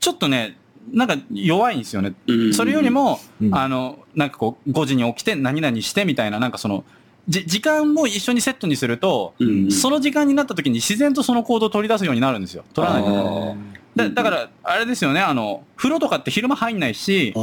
[0.00, 0.56] ちょっとね、
[0.92, 2.14] なんか弱いんですよね。
[2.26, 6.84] うんそれより、も、うんあの、なんかこう、5時に起きて何々してみたいな、なんかその、
[7.28, 9.34] じ、時間も一緒にセットにすると、
[9.70, 12.64] その時間になった時に自然とその行動を取り出すようになるんですよ。
[12.72, 13.52] 取らないと。
[13.52, 17.34] あだだから、あれですよね、あの、風呂とかって昼間入んないし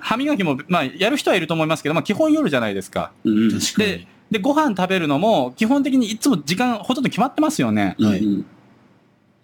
[0.00, 3.12] 歯磨きも、まあ、やる人はいると思いますけど、まあ、基本夜じゃないですか。
[3.76, 7.96] で。、で、ご飯食べるのも、基本的にいつも時間ほとんど決まってますよね。
[7.98, 8.46] はいうん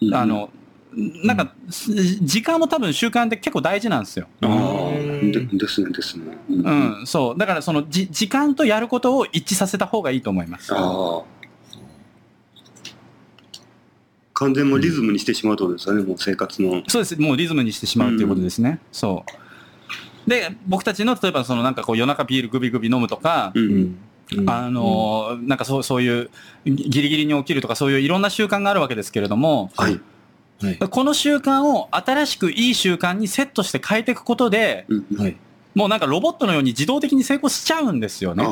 [0.01, 0.49] うんあ、の、
[0.95, 4.27] なんか、す時間も多分習慣って結構大事なんですよ。
[4.41, 6.25] ああうんでですね、ですね。
[6.49, 7.37] ううん、そう。
[7.37, 10.73] だから、その、じ、時間とやることを一致させた方がいいと思います。
[10.73, 11.23] ああ。
[14.35, 16.83] 完全もうリズムにしてしまうってことですよね、もう生活の。
[16.87, 17.19] そうです。
[17.19, 18.79] もうリズムにしてしまうっていうことですね。
[18.91, 19.25] そ
[20.27, 20.29] う。
[20.29, 23.59] で、僕たちの、例えばそのなんかこう夜中ビールグビグビ飲むとか、う。
[23.59, 23.95] うんん。
[24.33, 26.31] うんあのーなんかそうそういう
[26.65, 29.99] ギリギリに起きるとかそういういろんな習慣があるわけですけれども、はい。
[30.61, 30.77] はい。
[30.77, 34.85] この習慣を新しくいい習慣にセットして変えていくことで、
[35.17, 35.37] はい。
[35.73, 38.45] もうなんかロボットのように自動的に成功しちゃうんですよね。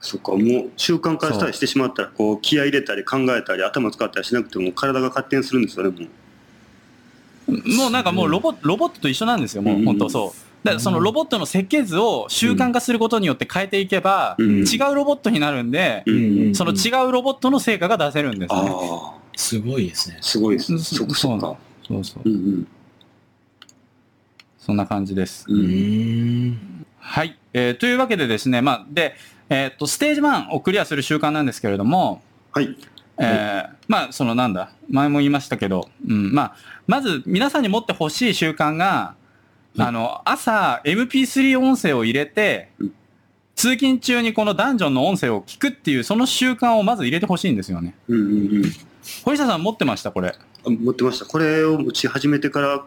[0.00, 6.06] そっか、もう習慣化したりしてしまったら、こう、気合い入れたり考えたり頭使ったりしなくても体が勝手にするんですよね、も
[7.48, 7.52] う。
[7.76, 10.53] もうなんかもうロボロボットと一緒なんですよ、もううん本当そう。
[10.64, 18.60] だからそのロボットの設計図を習慣化することによって変えていけば、うん違うロボットになるんで、うんうんその違うロボットの成果が出せるんですね。
[18.62, 20.18] ああ、すごいですね。
[20.22, 20.76] すごいです。
[20.78, 21.56] そそそっか。
[21.86, 22.32] そうそうう。
[22.32, 22.66] ん
[24.58, 25.44] そんな感じです。
[25.48, 25.56] うん。
[25.56, 26.48] ううん。
[26.52, 26.86] ん。
[26.98, 27.38] はい。
[27.52, 29.14] えーというわけでですね、まあ、で、
[29.50, 32.22] えーっと、ステージ1をクリアする習慣なんですけれども、
[32.52, 32.74] はい。
[33.18, 39.14] えーまあ、そのなんだ、前も言いましたけど、うん、まあ、まず皆さんに持ってほしい習慣が、
[39.78, 42.94] あの、朝 MP3 音声を入れてうん、
[43.56, 47.94] 通勤中にこのダンジョンの音声を聞くっていう、その習慣をまず入れてほしいんですよね。
[48.08, 48.72] うんうんうん。
[49.24, 50.10] 堀下さん持ってました？
[50.12, 50.28] これ。
[50.28, 51.24] あ持ってました。
[51.26, 52.84] これを持ち始めてから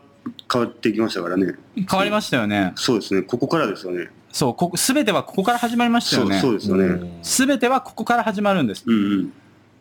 [0.51, 1.53] 変わっていきましたからね。
[1.75, 2.73] 変わりましたよね。
[2.75, 3.21] そうですね。
[3.21, 4.09] ここからですよね。
[4.31, 6.39] そう、ここ、すべてはここから始まりましたよね。
[6.39, 7.19] そうですよね。
[7.23, 8.83] すべてはここから始まるんです。
[8.85, 9.33] うんうん。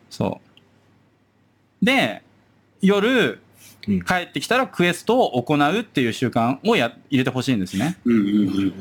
[0.09, 0.39] そ
[1.81, 1.85] う。
[1.85, 2.23] で、
[2.81, 3.39] 夜、
[3.87, 7.97] うん帰ってきたらクエストを行うっていう習慣をや入れてほしいんですね。
[8.05, 8.73] うんう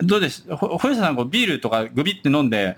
[0.00, 0.06] ど。
[0.06, 0.44] どうです？
[0.56, 2.76] ほ堀下さん、こうビールとかグビって飲んで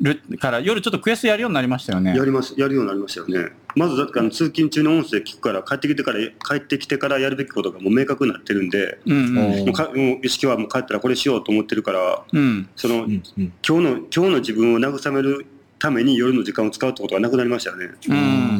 [0.00, 2.24] るから、夜ちょっとクエストやるようになりましたよねや。
[2.24, 3.52] ります、やるようになりましたよね。
[3.74, 9.38] まず、だってあの通勤中の音声聞くから、帰ってきてから、帰ってきてからやるべきことがもう明確になってるんで、うんうん。
[9.38, 12.68] おもうかもう意識はもう帰ったらこれしようと思ってるから、うん。
[12.76, 13.52] その、うんうん。
[13.66, 15.46] 今日の、今日の自分を慰める
[15.78, 17.90] ために夜の時間を使うってことがなくなりましたよね。
[18.08, 18.57] うん。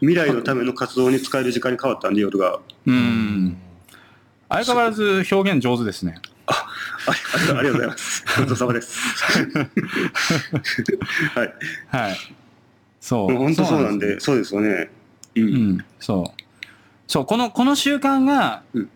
[0.00, 2.60] 未来のための活動に使える時間に変わったんで、夜が。
[2.86, 3.56] うん。
[4.48, 6.16] 相変わらず表現上手ですね。
[6.46, 6.66] あ
[7.06, 7.12] あ
[7.62, 8.24] りがとうございます。
[8.38, 8.98] ごちそうさまです。
[11.34, 11.54] はい。
[11.88, 12.16] はい。
[13.00, 13.36] そう。
[13.36, 14.90] 本当そうなんで、そうですよね。
[15.36, 15.40] う。
[15.40, 16.40] うんん、そう。
[17.06, 18.90] そう、この、この習慣がうん、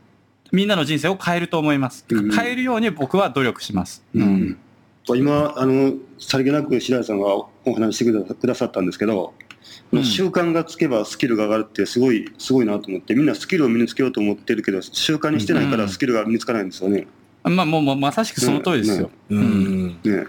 [0.53, 2.05] みんなの人生を変えると思います。
[2.09, 4.03] うん変えるように僕は努力します。
[4.15, 4.59] ううんん。
[5.09, 9.44] 今、あの、さりげなく白井さんがお話ししてくださったんですけど、うん
[10.03, 17.07] 習慣がつけばスキルが上がるってすごい、すごいなと思って、みんなスキルを身につけようと思ってるけど、習慣にしてないからスキルが身につかないんですよね。
[17.45, 19.11] まあ、もう、まさしくその通りですよ。
[19.29, 19.89] うん。
[20.03, 20.27] ね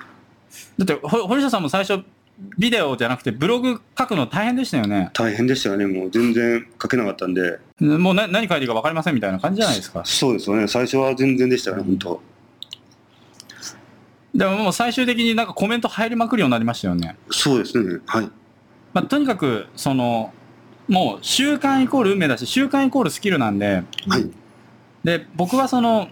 [0.77, 2.03] だって、ほ堀下さんも最初、
[2.57, 5.09] ビデオじゃなくてブログ書くの大変でしたよね。
[5.13, 5.87] 大変でしたよね。
[5.87, 7.59] もう全然書けなかったんで。
[7.79, 10.01] もうな何書いていいか分かりませんみたいな感じじゃないですか。
[10.05, 10.67] そうですよね。
[10.67, 12.21] 最初は全然でしたよね、本当。
[14.35, 17.15] でももう最終的になんかコメント入りまくるようになりましたよね。
[17.31, 18.01] そうですね。
[18.05, 18.29] はい。
[18.95, 20.31] まあ、とにかく、その、
[20.87, 24.31] もう習慣イコール運命だし、習慣イコールスキルなんで、はい。
[25.03, 26.07] で、僕はその、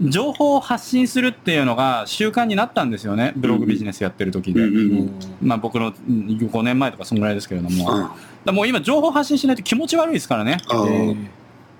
[0.00, 3.32] 情報を発信するっていうのが習慣になったんですよね。
[3.34, 4.60] ブログビジネスやってる時で。
[4.60, 5.10] うんうんうん。
[5.42, 7.84] まあ僕のうん5年前とかそんぐらいですけれども。
[7.84, 10.58] だかあらもう今情報発信しないと気持ち悪いですからね。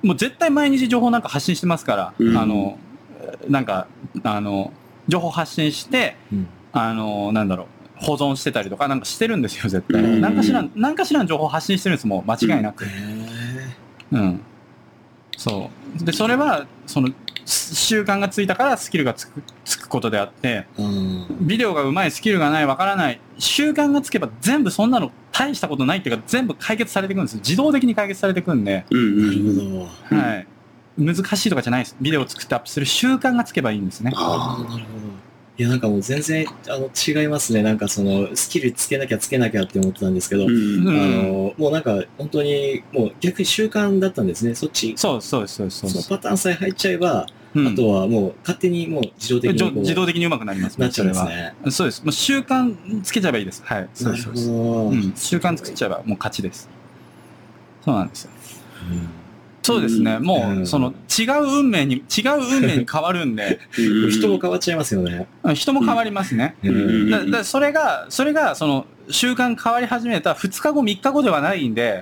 [0.03, 2.77] もう絶対毎日情報なんか発信してますから、うんあの、
[3.49, 3.87] なんか、
[4.25, 4.73] あの、
[5.07, 7.67] 情報発信して、うんあの、なんだろう、
[8.01, 10.03] 保存してたりとかなんかしてるんですよ、絶対。
[10.03, 12.85] うん何かしら、何かしらの情報発信してるんです、もう間違いなく。
[12.85, 12.89] へ
[14.13, 14.41] うん。
[15.37, 16.05] そう。
[16.05, 17.11] で、それは、その、
[17.45, 20.67] す習慣がついたからスキルがつく、つくことであって。
[21.41, 27.37] ビデオが上手い、スキルがない、わからない、習慣がつけば全部そんなの大したことないっていうか、全部解決されていくんです。
[27.37, 28.85] 自動的に解決されていくんで。
[30.11, 30.47] はい。
[30.99, 31.97] 難しいとかじゃないです。
[32.01, 34.13] ビデオを作ってアップする習慣がつけばいいんですね。
[34.17, 35.28] ああ、なるほど。
[35.59, 37.65] いや、なんかもう全然、あの、違いますね。
[37.65, 44.55] なんかその、スキルつけなきゃつけなきゃって思ってたんですけど、うんうんあの、もうなんか、本当に、もう逆に習慣だったんですね。
[44.55, 45.71] そっち、そうそうそう。
[45.71, 51.55] そうそのパターンさえ入っちゃえば、うんあとはもう勝手にもう自動的に自動的に上手くなりますなっちゃうんですね。
[51.65, 52.05] はそうです。
[52.05, 53.63] もう習慣つけちゃえばいいです。
[53.65, 53.89] はい。
[53.95, 54.27] そうです。
[54.27, 56.69] 習慣作っちゃえばもう勝ちです。
[57.83, 58.31] そうなんですよ。
[58.93, 59.18] うん
[59.69, 60.19] そうですね。
[60.19, 60.67] もう、うん。
[60.67, 65.27] その、違う運命に、違う運命に変わるんで、う ん人も変わっちゃいますよね。
[65.55, 66.57] 人も変わりますね。
[66.71, 67.11] ん。
[67.11, 72.01] だだそれが、それが、その、習慣変わり始めた2日後、3日後ではないんで、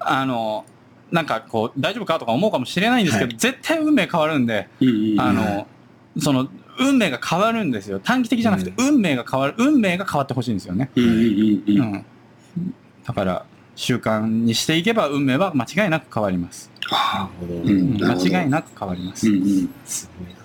[0.00, 0.64] あの、
[1.12, 4.68] なんかこう、大丈夫かとか思うかもしれないんですけど、は絶対運命変わるんで、
[5.18, 5.66] あの、
[6.18, 6.48] その、
[6.78, 8.00] 運命が変わるんですよ。
[8.02, 10.90] 短期的じゃなくて、運命が変わる、運命が変わってほしいんですよね。
[13.06, 13.44] だから、
[13.76, 16.70] 習慣にしていけば運命は間違いなく変わります。
[16.90, 17.54] なるほど。
[17.54, 19.28] うん間違いなく変わります。
[19.28, 20.44] うんうんすごいな。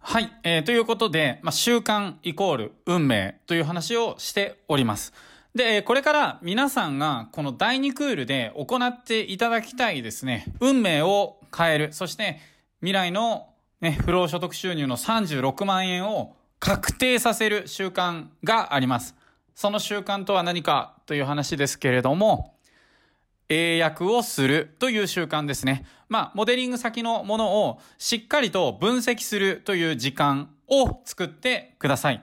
[0.00, 5.12] はい、えーということで、まあ、習慣イコール運命という話をしております。
[5.54, 12.40] で、えーこれから皆さんがこの第2クールで行っていただきたいですね、運命を変える、そして
[12.80, 13.48] 未来の、
[13.80, 19.14] ね、不労所得収入の36万円を確定させる習慣があります。
[19.54, 22.54] その習慣とは何かという話ですけれども、
[23.48, 25.86] 英訳をするという習慣ですね。
[26.08, 32.22] まあ、モデリング先のものをしっかりと分析するという時間を作ってください。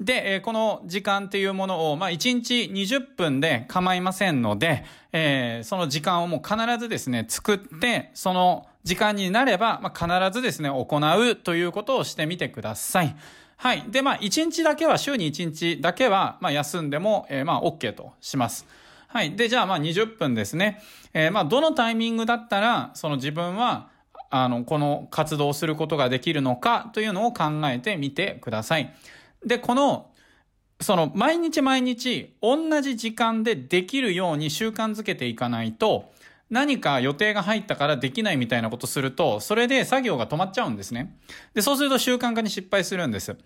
[0.00, 13.16] で、この時間っていうものを、まあ、1日20分で構いませんので、えーその時間をもう必ずですね、作って、その時間になれば、まあ、必ずですね、行うということをしてみてください。
[13.56, 13.84] はい。
[13.88, 18.66] で、まあ、1日だけは、週に1日だけは、まあ、休んでも、えーまあ、OK とします。
[19.14, 19.36] はい。
[19.36, 20.82] で、じゃあ、まあ、20分ですね。
[21.12, 23.88] えーまあ、どのタイミングだったら、その自分は、
[24.28, 28.92] あの、この活動をすることができるのかというのを考えてみてください。
[29.46, 30.10] で、この、
[30.80, 36.12] その、毎日毎日、同じ時間でできるように習慣づけていかないと、
[36.50, 41.16] 何か予定が入ったからできないみたいなことすると、それで作業が止まっちゃうんですね。
[41.54, 43.36] で、そうすると習慣化に失敗するんです。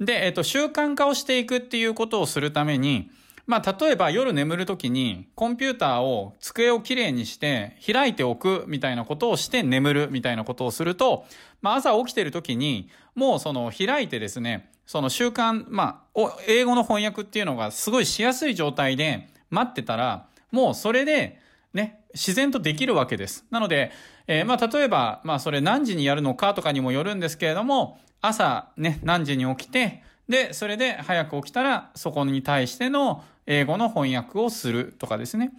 [0.00, 3.12] で、えっと、習慣化をしていくっていうことをするために、
[3.46, 11.24] まあ、例えば夜眠るときにコンピューターを机をきれいにして開いておくみたいなことをして眠るみたいなことをすると、
[11.60, 21.40] まあ、朝起きてるときにもうその開いてですね、その習慣、まあ、英語の翻訳っていうのがすごいしやすい状態で待ってたら、もうそれで
[21.72, 23.44] ね、自然とできるわけです。
[23.50, 23.90] なので、
[24.26, 35.52] えーまあ、例えば、まあ、それ何時にやるのかとかにもよるんですけれども、朝ね、何時に起きて、で、それで早く起きたら、そこに対しての英語の翻訳をするとかですね。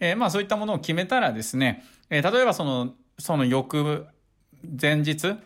[0.00, 4.06] えーまあ、そういったものを決めたらですね、えー例えばその、その翌
[4.80, 5.36] 前日、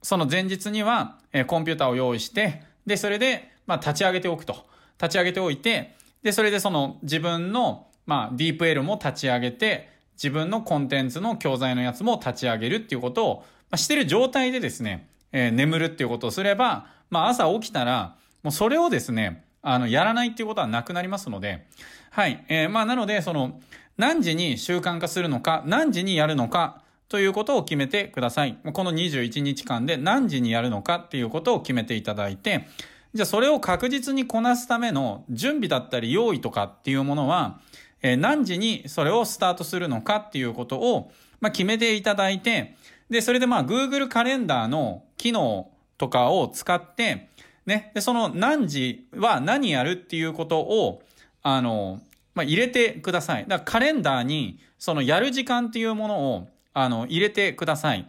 [0.00, 4.66] その前日には、えーコンピューターを用意して、で、それで、まあ、立ち上げておくと。
[4.98, 21.64] 立ち上げておいて、で、それでその自分の、まあ、ディープ L も立ち上げて、自分のコンテンツの教材のやつも立ち上げるっていうことを、まあ、してる状態でですね、えー眠るっていうことをすれば、まあ、朝起きたら、もうそれをですね、あの、やらないっていうことはなくなりますので、
[22.10, 22.44] はい。
[22.48, 23.60] えーまあ、なので、その、
[23.96, 28.58] 何時に習慣化するのか、何時にやるのか、ということを決めてください。
[28.72, 32.66] この21日間で何時にやるのかっていうことを決めていただいて、
[33.14, 37.60] じゃあそれを確実にこなすための準備だったり用意とかっていうものは、
[38.02, 42.74] えー何時にそれをスタートするのかっていうことを、まあ、決めていただいて、
[43.08, 47.30] で、それでまあ Google カレンダーの機能とかを使って、
[47.66, 51.02] ね、で、その何時は何やるっていうことを、
[51.42, 52.00] あの、
[52.34, 53.46] まあ、入れてください。
[53.46, 58.08] だからカレンダーに、そのやる時間っていうものを、あの、入れてください。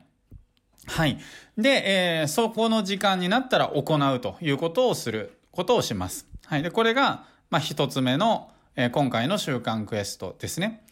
[0.88, 1.20] はい。
[1.58, 6.28] で、えーそこの時間になったら行うということをすることをします。
[6.46, 6.64] はい。
[6.64, 10.86] で、これが、まあ、一つ目の、えー今回の週間クエストですね。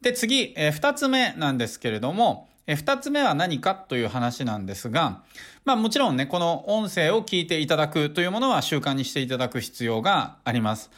[0.00, 5.22] で、次、えー二つ目なんですけれども、え二つ目は何かという話なんですが、
[5.64, 10.88] まあもちろんね、この音声を聞いていただくというものは習慣にしていただく必要があります。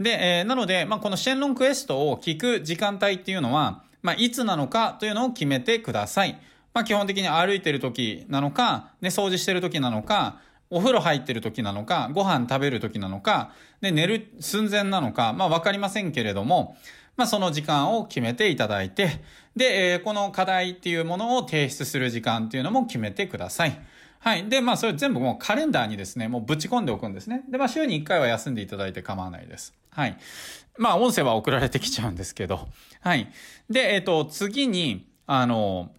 [0.00, 6.40] で、えーなので、まあこのシェンロンクエストを聞く時間帯っていうのは、まあいつなのかというのを決めてください。
[6.72, 13.52] まあ基本的に歩いてる時なのか、ね、掃除してる時なのか、お風呂入ってる時なのか、ご飯食べる時なのか、
[13.82, 16.78] で、寝る寸前なのか、まあわかりませんけれども、
[17.18, 19.20] まあその時間を決めていただいて、
[19.56, 23.78] で、えー、この課題っていうものを提出する時間っていうのも決めてください。
[24.20, 24.48] はい。
[24.48, 27.42] で、まあそれ全部もうカレンダーにですね、もうぶち込んでおくんですね。
[27.50, 29.74] で、まあ週に1回は休んでいただいて構わないです。
[29.90, 30.16] はい。
[30.78, 32.68] まあ音声は送られてきちゃうんですけど。
[33.00, 33.28] はい。
[33.68, 35.90] で、えっ、ー、と、次に、あの、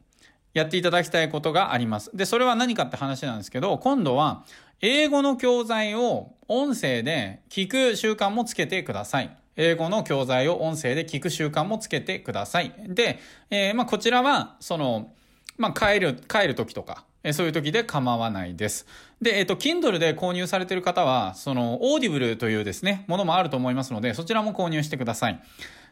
[0.54, 2.16] やっていただきたいことがあります。
[2.16, 4.46] で、それは何かって話なんですけど、今度は、
[4.82, 9.36] 英語の教材を音声で聞く習慣もつけてください。
[9.62, 12.74] 英語の教材を音声で聞く習慣もつけてください。
[12.88, 15.12] で、えー、まあ、こちらは、その、
[15.58, 18.88] まあ、帰る、帰る時とか、えそういう時で構わないです。
[19.22, 25.42] で、えっ、と、Kindle で購入されている方は、その、Audible というですね、ものもあると思いますので、そちらも購入してください。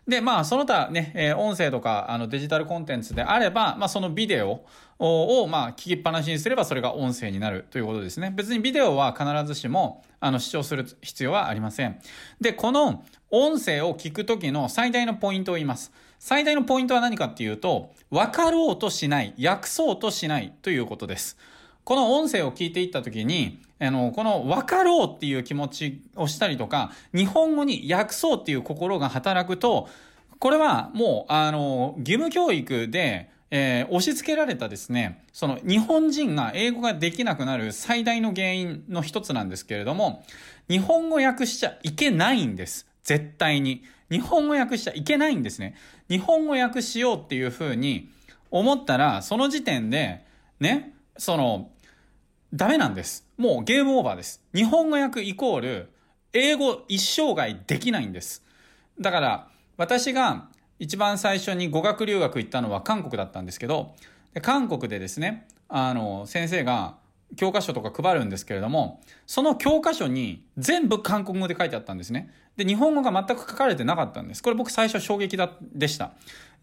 [0.07, 4.63] で、まあ、その他ね、えー、音声とか、あの、デジタルコンテンツであれば、まあ、そのビデオ
[4.99, 8.31] を、まあ、聞きっぱなしにすれば、それが音声になるということですね。
[8.35, 11.99] 別にビデオは必ずしも、あの、視聴する必要はありません。
[12.39, 15.91] で、この、音声を聞くときの最大のポイントを言います。
[16.19, 21.37] 最大のポイントは何かっていうと、分かろうとしない、訳そうとしないということです。
[21.87, 29.87] この音声を聞いていったときに、あの、この分かろうっていう気持ちをしたりとか、日本語に訳そうっていう心が働くと、
[30.37, 40.25] これはもう、あの、義務教育で、えー、押し付けられたですね、その日本人が英語ができなくなる最大の原因の一つなんですけれども、
[40.67, 42.85] 日本語訳しちゃいけないんです。
[43.05, 43.85] 絶対に。
[44.11, 45.73] 日本語訳しちゃいけないんですね。
[46.09, 48.09] 日本語訳しようっていうふうに
[48.51, 50.25] 思ったら、その時点で、
[50.59, 51.69] ね、その、
[52.53, 53.27] ダメなんです。
[53.37, 54.41] もうゲームオーバーです。
[54.55, 55.89] 日本語訳イコール、
[56.31, 58.41] 英語一生涯できないんです。
[59.01, 60.47] だから、私が
[60.79, 63.95] 一番最初に語学留学行ったのは韓国だったんですけど、
[64.41, 66.95] 韓国でですね、あの、先生が
[67.35, 72.31] 教科書とか配るんですけれども、その教科書に全部韓国語で書いてあったんですね。
[72.55, 74.41] で、日本語が全く書かれてなかったんです。
[74.41, 76.13] これ僕最初衝撃だ、でした。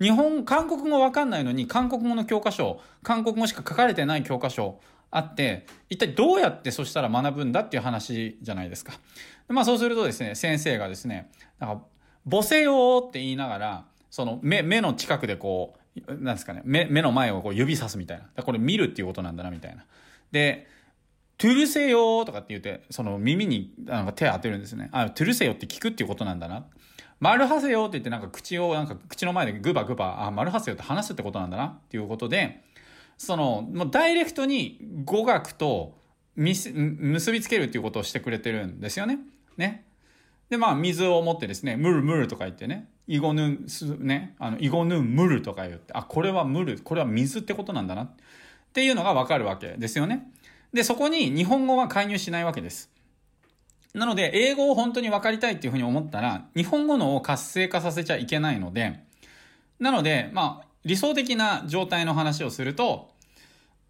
[0.00, 4.80] 日本、韓国語わかんないのに、韓国語の教科書、韓国語しか書かれてない教科書
[5.14, 8.94] あって、一体どうやってそしたら学ぶんだっていう話じゃないですか。
[9.48, 11.84] まあそうするとですね、先生がですね、なんか、
[12.28, 15.74] 母性よって言いながら、その目、目の近くでこ
[16.08, 18.42] う、なんですかね、目、目の前をこう指さすみたいな。
[18.42, 19.84] これ見るっていうことなんだな、みたいな。
[20.32, 20.66] で、
[21.38, 24.88] トゥルセヨとかって言って、その耳になんか手当てるんですね。
[24.90, 26.64] あ、トゥルセヨって聞くっていうことなんだな。
[27.20, 32.64] 丸はせよって言ってなんか口を、なんか口の前でグバグバ、あ、丸はせよって話すってことなんだなっていうことで、
[33.16, 35.98] その、もうダイレクトに語学と
[36.36, 36.72] 結
[37.32, 39.18] びつけるっていうことをしてくれてるんですよね。
[39.56, 39.84] ね。
[40.50, 43.66] で、まあ、水を持ってですね、ムルムルとか言ってね、イゴヌン、
[44.00, 48.04] ね、あの、イゴヌンムルとか言って、あ、これはムル、これは水ってことなんだな。
[48.04, 48.10] っ
[48.72, 50.30] ていうのがわかるわけですよね。
[50.72, 52.90] で、そこに日本語は介入しないわけです。
[53.94, 59.00] なので、英語を本当に分かりたいっていうふうに思ったら、日本語のを活性化させちゃいけないので、
[59.78, 63.10] なので、まあ、理想的な状態の話をすると、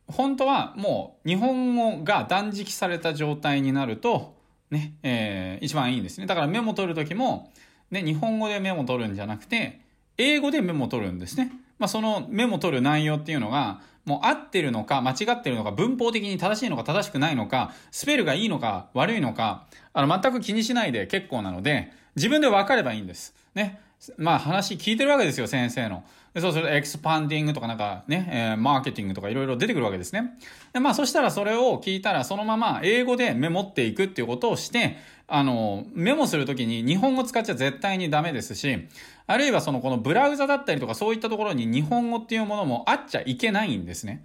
[0.06, 4.34] 本当はもう日本語が断食された状態になると、
[4.70, 6.26] ね、えー、一番いいんですね。
[6.26, 7.52] だからメモ取るときも、
[7.90, 9.80] ね、日本語でメモ取るんじゃなくて、
[10.18, 11.52] 英語でメモ取るんですね。
[11.78, 23.34] まあ、そのメモ取る内容っていうのが、もう合ってるのか、間違ってるのか、文法的に正しいのか正しくないのか、スペルがいいのか悪いのか、あの、全く気にしないで結構なので、自分で分かればいいんです。
[23.54, 23.80] ね。
[24.18, 26.04] まあ話聞いてるわけですよ、先生の。
[26.40, 30.36] そうすると、エクスパンディングとかなんかね、えー、マーケティングとかいろいろ出てくるわけですね。
[30.72, 34.96] で、まあそしたらそれを聞いたら、そのまま英語でメモっていくっていうことをして、
[35.28, 38.88] あの、メモするときに日本語使っちゃ絶対にダメですし、
[39.26, 44.24] あるいはそのこのブラウザだったりとかそういったところに日本語っていうものもあっちゃいけないんですね。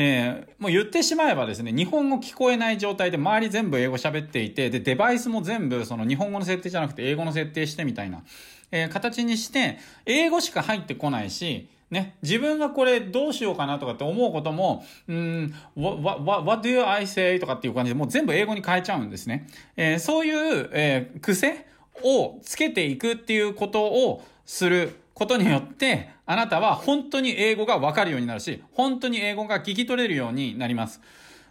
[0.00, 8.22] えー、もう言ってしまえばですね、日本語聞こえない状態で周り全部英語喋っていて、で、デバイスも全部その日本語の設定じゃなくて英語の設定してみたいな、
[8.70, 17.38] えー、形にして、英語しか入ってこないし、ね、自分がこれどうしようかなとかって思うことも、うん、what, what, what do I say?
[17.40, 19.48] とかっていう感じでもう全部英語に変えちゃうんですね。
[19.76, 21.66] えー、そういう、えー、癖
[22.02, 31.00] をつけていくっていうことをすることによって、あなたは本当に英語がわかるようになるし、本当に英語が聞き取れるようになります。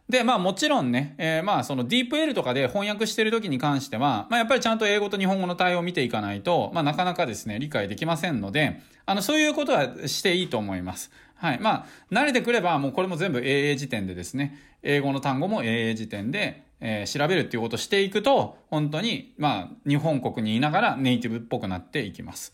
[0.09, 11.11] で、まあもちろんね、えー、まあその DeepL とかで翻訳してる時に関しては、まあやっぱりちゃんと英語と日本語の対応を見ていかないと、まあなかなかですね、理解できませんので、あの、そういうことはしていいと思います。
[11.35, 11.59] はい。
[11.59, 22.53] まあ、慣れてくれば、もうこれも全部 AA 辞典でですね、英語の単語も AA 辞典で、えー、調べるっていうことをしていくと、本当に、まあ、日本国にいながらネイティブっぽくなっていきます。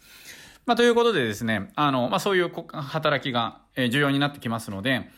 [0.65, 5.09] まあ、ということでですね、あの、まあ、そういう働きが、重要になってきますので、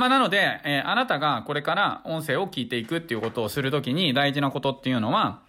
[0.00, 5.42] まあ、なので、えー、あなたがこれから音声を聞いていくっていうことをするときに大事なことっていうのは、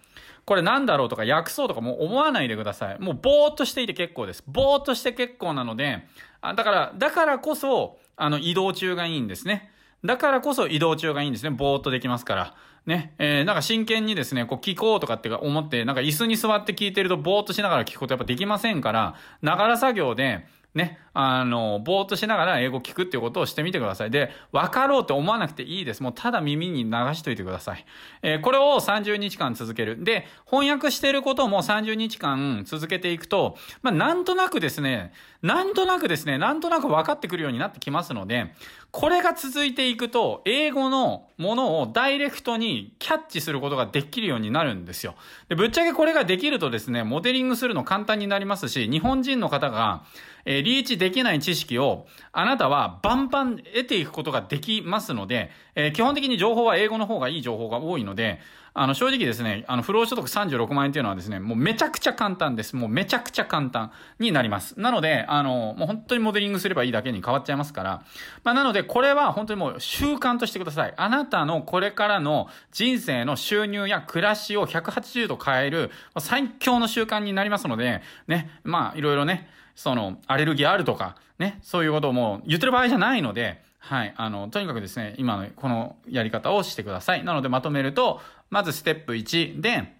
[0.44, 2.98] これなんだろうとか訳そうとかもう思わないでください。
[3.00, 4.44] もうぼーっとしていて結構です。
[4.46, 6.06] ぼーっとして結構なので、
[6.42, 9.70] あだから、だからこそ、あの、移動中がいいんですね。
[10.04, 11.50] だからこそ移動中がいいんですね。
[11.50, 12.54] ぼーっとできますから。
[12.84, 24.10] ね、えー、なんか真剣にですね、こう聞こうとかって思って、なんか椅子に座って聞いてるとぼーっとしながら聞くことやっぱできませんから、ながら作業で、ね、あの、ぼーっとしながら英語聞くっていうことをしてみてください。
[24.10, 26.02] で、分かろうって思わなくていいです。
[26.02, 27.84] もうただ耳に流しといてください。
[28.22, 30.02] えー、これを30日間続ける。
[30.02, 38.54] で、翻訳していることも30日間続けていくと、まあ、なんとなくですね、なんとなくですね、なんとなく分かってくるようになってきますので、
[38.92, 45.14] これが続いていくと、英語のものをダイレクトにキャッチすることができるようになるんですよ。
[45.48, 50.04] で、ぶっちゃけこれができるとですね、モデリングするの簡単になりますし、日本人の方が、
[50.44, 58.38] えー、リーチできない知識を、あなたはバンバン得ていくことができますので、えー、基本的に情報は英語の方がいい情報が多いので、
[58.72, 62.76] あの、正直ですね、あの、不労所得36万円っていうのはですね、もうめちゃくちゃ簡単です。
[62.76, 63.90] もうめちゃくちゃ簡単
[64.20, 64.78] になります。
[64.80, 68.02] なので、あの、もう本当にモデリングすればいいだけに変わっちゃいますから、
[68.44, 70.94] まあ、なので、これは本当にもう習慣としてください。
[70.96, 84.14] あなたのこれからの人生の収入や暮らしを180度変える最強の習慣になりますので、ね、まあ、いろいろね、その、アレルギーあるとか、ね、そういうことをもう言ってる場合じゃないので、はい。
[84.16, 87.24] あの、とにかくですね、今のこのやり方をしてください。
[87.24, 89.96] なのでまとめると、まずステップ1で、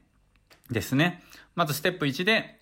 [0.70, 1.22] ですね。
[1.56, 2.60] まずステップ1で、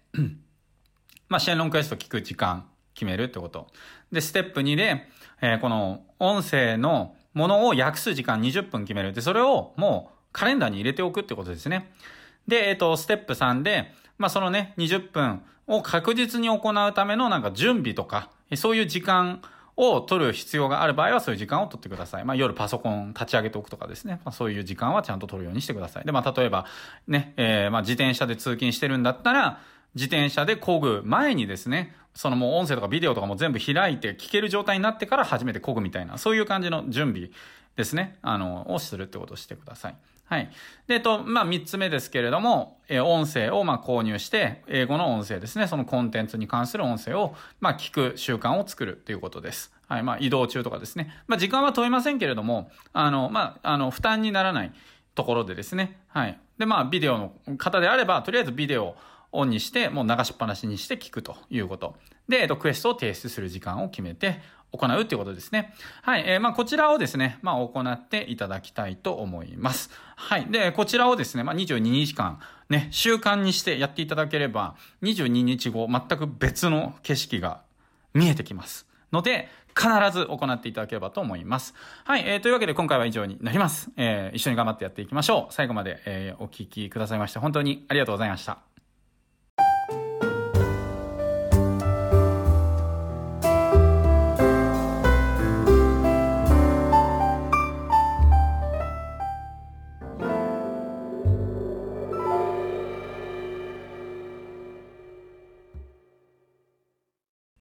[1.28, 3.68] まあ、シェンロンクエスト聞く時間決めるってこと。
[4.10, 5.08] で、ステップ2で、
[5.42, 9.12] えー、この音声のものを訳す時間20分決める。
[9.12, 11.92] で、それをもうカレンダーに入れておくってことですね。
[12.48, 19.40] で、えっ、ー、と、ステップ3で、まあ、そのね、20分を確実に行うためのなんか準備とか、そういう時間
[19.76, 22.24] を取る必要がある場合はそういう時間を取ってください。
[22.24, 24.20] まあ夜パソコン立ち上げておくとかですね。
[24.24, 26.04] まあそういう時間はちゃんと取るようにしてください。
[26.04, 26.66] で、まあ例えば
[27.06, 29.60] ね、えー、まあ自転車で通勤してるんだったら、
[29.94, 37.30] 自転車で漕ぐ前にですね、そのもう音声とかビデオとかも全部開いて聞ける状態になってから初めて漕ぐみたいな、そういう感じの準備
[37.76, 39.94] ですね、あの、をするってことをしてください。
[40.30, 40.50] はい。
[40.86, 49.74] で、と、まあ、三つ目ですけれども、え音声を、ま購入して、英語の音声ですね、そのコンテンツに関する音声を、ま聞く習慣を作るということです。
[49.88, 50.04] はい。
[50.04, 51.12] まあ、移動中とかですね。
[51.26, 54.72] まあ、時間は問いませんけれども、あの、まあ、あの、負担にならない
[55.16, 55.98] ところでですね。
[56.06, 56.38] はい。
[56.58, 58.96] で、まあ、ビデオの方であれば、とりあえずビデオを
[59.32, 61.94] オンにして、もう流しっぱなしにして聞くということ。
[62.28, 64.40] で、えっと、クエストを提出する時間を決めて、
[64.72, 65.74] 行うっていうことですね。
[66.02, 66.24] はい。
[66.26, 69.90] えー、まあ、こちらをですね、まあ、行っていただきたいと思います。
[70.16, 70.46] はい。
[70.50, 77.62] で、こちらをですね、まあ、22日間、ね、習慣にしてやっていただければ、22日後、全く別の景色が
[78.14, 78.86] 見えてきます。
[79.12, 81.74] ので、必ず行っていただければと思います。
[82.04, 82.24] はい。
[82.26, 83.90] えー、というわけで今回は以上になります。
[83.96, 85.54] えー、一緒に頑張ってやっていきましょう。
[85.54, 88.69] 最後まで、えー、お聞きくださいまして、本当にありがとうございました。